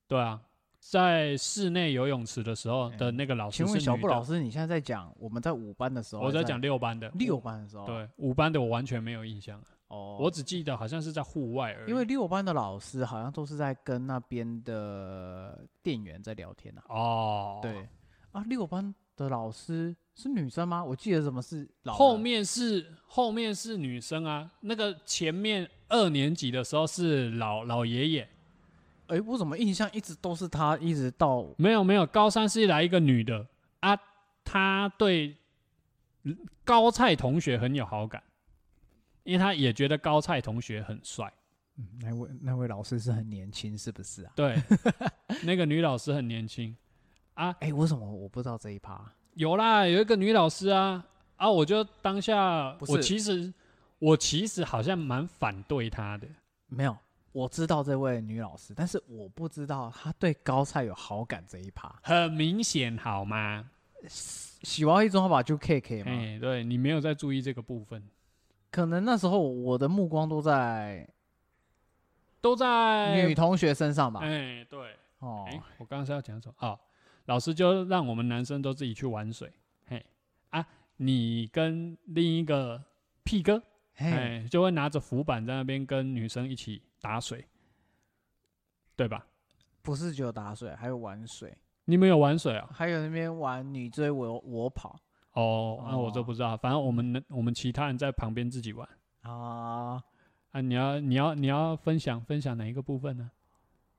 [0.05, 0.41] 对啊，
[0.79, 3.91] 在室内游泳池的时候的那个老师请是女的。
[3.91, 11.89] 问小布老师，你现在在讲我们在五班的时候，我在讲六班的，六班的时候，对五班的我完全没有印象，哦，我只记得好像是在户外而已。
[11.89, 16.83] 因为六班的老师好像都是在跟那边的店员在聊天啊。
[16.89, 17.87] 哦，对
[18.33, 20.81] 啊，六班的老师是女生吗？
[20.81, 28.29] 我记得怎么是老后面是后面是女生啊，那个前面二年级的时候是老老爷爷，
[29.07, 33.45] 哎、我怎么印象一直都是他，一直到没有没有，高三是来一个女的
[33.81, 33.97] 啊，
[34.45, 35.35] 她对
[36.63, 38.21] 高菜同学很有好感，
[39.23, 41.33] 因为她也觉得高菜同学很帅。
[41.79, 44.31] 嗯那位那位老师是很年轻，是不是啊？
[44.35, 44.55] 对，
[45.45, 46.75] 那个女老师很年轻
[47.37, 48.99] 啊，哎、为什么我不知道这一趴？
[49.35, 51.05] 有啦，有一个女老师啊
[51.35, 53.53] 啊，我就当下我其实
[53.99, 56.27] 我其实好像蛮反对她的。
[56.67, 56.97] 没有，
[57.31, 61.95] 我知道这位女老师，但是我不知道她对高菜有好感这一趴。
[62.01, 63.69] 很明显好吗？
[64.07, 68.03] 喜欢一中号把就 K K 嘛，哎，对你没有在注意这个部分，
[68.71, 71.07] 可能那时候我的目光都在
[72.41, 74.21] 都在女同学身上吧。
[74.23, 76.55] 哎，对，哦哎，我刚刚是要讲什么？
[76.59, 76.79] 哦，
[77.27, 79.49] 老师就让我们男生都自己去玩水，
[79.85, 80.05] 嘿
[80.49, 80.65] 啊，
[80.97, 82.83] 你跟另一个
[83.23, 83.61] 屁哥，
[83.95, 87.45] 嘿，哎，就会拿着浮板在那边跟女生一起打水，
[88.95, 89.25] 对吧？
[89.81, 92.69] 不是只有打水，还有玩水，你们有玩水啊？
[92.73, 94.99] 还有那边玩你追我我跑
[95.33, 98.87] 哦，那、我就哦不知道，反正我们我们其他人在旁边自己玩
[99.21, 100.01] 啊。
[100.51, 100.61] 啊。
[100.61, 103.29] 你要你要你要分享分享哪一个部分呢？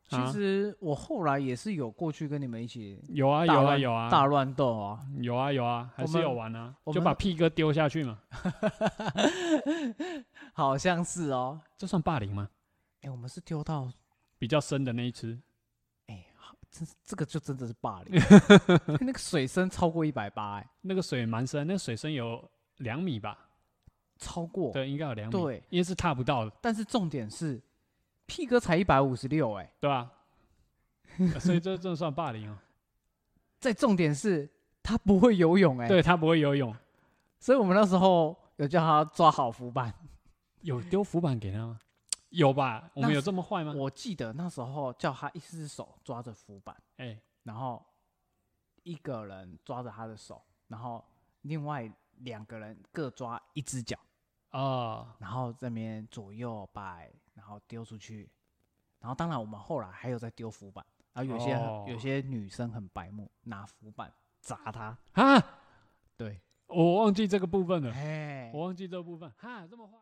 [0.09, 5.05] 其啊实我后来也是有过去跟你们一起有啊有啊有啊大乱斗啊。
[5.20, 8.18] 有啊有啊，还是有玩啊，就把屁哥丢下去嘛，
[10.55, 11.60] 好像是哦。
[11.76, 12.48] 这算霸凌吗？
[13.02, 13.93] 哎、我们是丢到
[14.39, 15.39] 比较深的那一只，
[16.06, 18.20] 哎、好这这个就真的是霸凌，
[19.01, 23.39] 那个水深超过一百八，哎，那个水蛮深，那个水深有两米吧？
[24.18, 24.72] 超过。
[24.72, 27.62] 对，应该有两米，对，因为是踏不到的，但是重点是，
[28.28, 30.12] 屁哥才一百五十六，哎，对吧？
[31.40, 32.56] 所以这这算霸凌哦。
[33.59, 34.48] 再重点是
[34.82, 36.72] 他不会游泳，哎，对他不会游泳，
[37.40, 39.92] 所以我们那时候有叫他抓好浮板。
[40.60, 41.78] 有丢浮板给他吗？
[42.28, 42.90] 有吧？
[42.94, 43.72] 我们有这么坏吗？
[43.74, 47.82] 我记得那时候叫他一只手抓着浮板，哎，然后
[48.82, 51.02] 一个人抓着他的手，然后
[51.42, 53.98] 另外两个人各抓一只脚，
[54.50, 58.28] 啊，然后这边左右摆，然后丢出去。
[59.00, 64.98] 然后当然我们后来还有在丢浮板，然后有些、哦有些女生很白目，拿浮板砸他。
[65.12, 65.44] 啊，
[66.16, 69.96] 对，我忘记这个部分了，哎，我忘记这个部分，哈，这么坏。